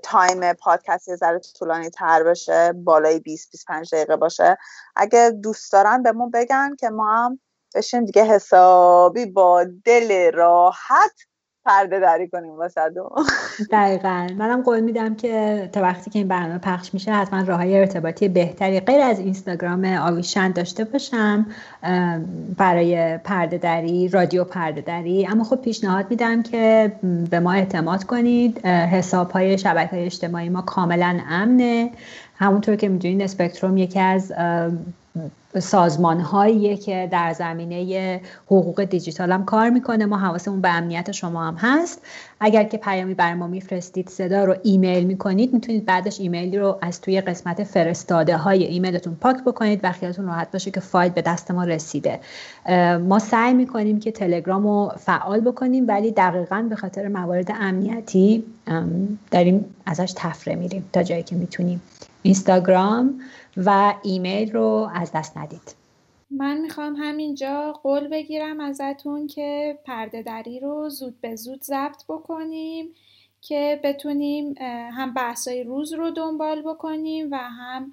تایم 0.03 0.53
پادکست 0.53 1.07
یه 1.07 1.15
ذره 1.15 1.39
طولانی 1.39 1.89
تر 1.89 2.23
بشه 2.23 2.73
بالای 2.73 3.19
20 3.19 3.51
25 3.51 3.95
دقیقه 3.95 4.15
باشه. 4.15 4.57
اگه 4.95 5.31
دوست 5.43 5.71
دارن 5.71 6.03
به 6.03 6.11
ما 6.11 6.29
بگن 6.33 6.75
که 6.75 6.89
ما 6.89 7.25
هم 7.25 7.39
بشیم 7.75 8.05
دیگه 8.05 8.23
حسابی 8.23 9.25
با 9.25 9.65
دل 9.85 10.31
راحت 10.31 11.28
پرده 11.69 11.99
دری 11.99 12.27
کنیم 12.27 12.57
واسه 12.57 12.81
دقیقا. 13.71 14.27
منم 14.37 14.61
قول 14.61 14.79
میدم 14.79 15.15
که 15.15 15.69
تا 15.73 15.81
وقتی 15.81 16.11
که 16.11 16.19
این 16.19 16.27
برنامه 16.27 16.57
پخش 16.57 16.93
میشه 16.93 17.11
حتما 17.11 17.41
راه 17.41 17.57
های 17.57 17.79
ارتباطی 17.79 18.27
بهتری 18.27 18.79
غیر 18.79 19.01
از 19.01 19.19
اینستاگرام 19.19 19.85
آویشن 19.85 20.51
داشته 20.51 20.83
باشم 20.83 21.45
برای 22.57 23.17
پرده 23.17 23.57
دری 23.57 24.07
رادیو 24.07 24.43
پرده 24.43 24.81
دری 24.81 25.27
اما 25.27 25.43
خب 25.43 25.55
پیشنهاد 25.55 26.05
میدم 26.09 26.43
که 26.43 26.91
به 27.29 27.39
ما 27.39 27.53
اعتماد 27.53 28.03
کنید. 28.03 28.65
حساب 28.67 29.31
های 29.31 29.57
شبکه 29.57 29.95
های 29.95 30.05
اجتماعی 30.05 30.49
ما 30.49 30.61
کاملا 30.61 31.19
امنه. 31.29 31.91
همونطور 32.35 32.75
که 32.75 32.89
می‌دونید 32.89 33.21
اسپکتروم 33.21 33.77
یکی 33.77 33.99
از 33.99 34.33
سازمان 35.57 36.19
هایی 36.19 36.77
که 36.77 37.07
در 37.11 37.33
زمینه 37.33 38.21
حقوق 38.45 38.83
دیجیتال 38.83 39.31
هم 39.31 39.45
کار 39.45 39.69
می‌کنه. 39.69 40.05
ما 40.05 40.17
حواسمون 40.17 40.61
به 40.61 40.69
امنیت 40.69 41.11
شما 41.11 41.47
هم 41.47 41.55
هست. 41.55 42.01
اگر 42.39 42.63
که 42.63 42.77
پیامی 42.77 43.13
بر 43.13 43.33
ما 43.33 43.47
میفرستید 43.47 44.09
صدا 44.09 44.43
رو 44.43 44.55
ایمیل 44.63 45.03
می‌کنید 45.03 45.53
می‌تونید 45.53 45.85
بعدش 45.85 46.19
ایمیلی 46.19 46.57
رو 46.57 46.77
از 46.81 47.01
توی 47.01 47.21
قسمت 47.21 47.63
فرستاده 47.63 48.37
های 48.37 48.63
ایمیلتون 48.63 49.15
پاک 49.15 49.43
بکنید 49.43 49.79
و 49.83 49.91
خیالتون 49.91 50.25
راحت 50.25 50.51
باشه 50.51 50.71
که 50.71 50.79
فایل 50.79 51.11
به 51.11 51.21
دست 51.21 51.51
ما 51.51 51.63
رسیده. 51.63 52.19
ما 53.07 53.19
سعی 53.19 53.53
می‌کنیم 53.53 53.99
که 53.99 54.11
تلگرام 54.11 54.63
رو 54.63 54.91
فعال 54.97 55.41
بکنیم 55.41 55.87
ولی 55.87 56.11
دقیقا 56.11 56.67
به 56.69 56.75
خاطر 56.75 57.07
موارد 57.07 57.51
امنیتی 57.51 58.43
داریم 59.31 59.65
ازش 59.85 60.13
طفره 60.15 60.55
میریم 60.55 60.89
تا 60.93 61.03
جایی 61.03 61.23
که 61.23 61.35
می‌تونیم. 61.35 61.81
اینستاگرام 62.23 63.21
و 63.57 63.93
ایمیل 64.03 64.51
رو 64.51 64.89
از 64.93 65.11
دست 65.11 65.37
ندید. 65.37 65.75
من 66.31 66.57
می‌خوام 66.57 66.95
همینجا 66.95 67.73
قول 67.83 68.07
بگیرم 68.07 68.59
ازتون 68.59 69.27
که 69.27 69.77
پرده 69.85 70.21
دری 70.21 70.59
رو 70.59 70.89
زود 70.89 71.21
به 71.21 71.35
زود 71.35 71.63
ضبط 71.63 72.03
بکنیم 72.09 72.93
که 73.41 73.79
بتونیم 73.83 74.55
هم 74.93 75.13
بحثای 75.13 75.63
روز 75.63 75.93
رو 75.93 76.11
دنبال 76.11 76.61
بکنیم 76.61 77.31
و 77.31 77.37
هم 77.37 77.91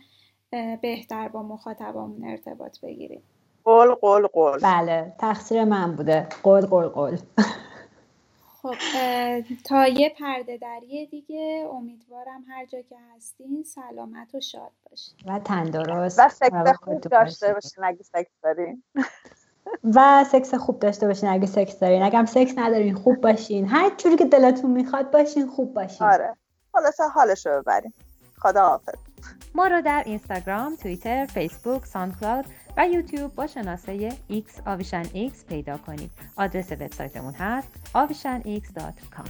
بهتر 0.83 1.29
با 1.29 1.43
مخاطبامون 1.43 2.29
ارتباط 2.29 2.81
بگیریم. 2.81 3.23
قول 3.65 3.95
قول 3.95 4.27
قول. 4.27 4.59
بله 4.63 5.13
تقصیر 5.19 5.65
من 5.65 5.97
بوده. 5.97 6.29
قول 6.43 6.67
قول 6.67 6.89
قول. 6.89 7.17
خب 8.67 9.43
تا 9.65 9.87
یه 9.87 10.15
پرده 10.19 10.57
دری 10.57 11.07
دیگه. 11.07 11.69
امیدوارم 11.73 12.45
هر 12.49 12.67
جا 12.67 12.83
که 12.83 12.97
هستین 13.15 13.63
سلامت 13.63 14.35
و 14.35 14.41
شاد 14.41 14.73
باشین. 14.91 15.15
و 15.27 15.39
تندرست 15.39 16.19
و 16.19 16.29
سکس 16.29 16.69
خوب 16.83 17.01
داشته 17.01 17.55
باشین 17.55 17.85
اگه 17.85 18.03
سکس 18.03 18.31
دارین. 18.43 18.83
و 19.85 20.25
سکس 20.25 20.55
خوب 20.55 20.79
داشته 20.79 21.07
باشین 21.07 21.29
اگه 21.29 21.47
سکس 21.47 21.79
دارین. 21.79 22.03
اگه 22.03 22.19
هم 22.19 22.27
سکس 22.27 22.59
ندارین 22.59 22.95
خوب 22.95 23.21
باشین. 23.21 23.67
هر 23.69 23.91
جوری 23.97 24.17
که 24.17 24.25
دلتون 24.25 24.71
می‌خواد 24.71 25.11
باشین 25.11 25.47
خوب 25.47 25.75
باشین. 25.75 26.07
آره. 26.07 26.37
خلاصه 26.73 27.09
حالش 27.09 27.47
رو 27.47 27.63
ببرین 27.63 27.93
خدا 28.39 28.69
حافظ 28.69 29.06
ما 29.57 29.67
رو 29.67 29.81
در 29.81 30.03
اینستاگرام، 30.07 30.77
توییتر، 30.77 31.27
فیسبوک، 31.27 31.85
ساندکلاود 31.85 32.45
و 32.77 32.89
یوتیوب 32.89 33.35
با 33.35 33.47
شناسه 33.47 34.11
X 34.31 34.67
آویشن 34.67 35.05
X 35.05 35.45
پیدا 35.49 35.77
کنید. 35.77 36.11
آدرس 36.37 36.73
وبسایتمون 36.73 37.35
هست 37.35 37.69
avishanx.com 37.95 39.27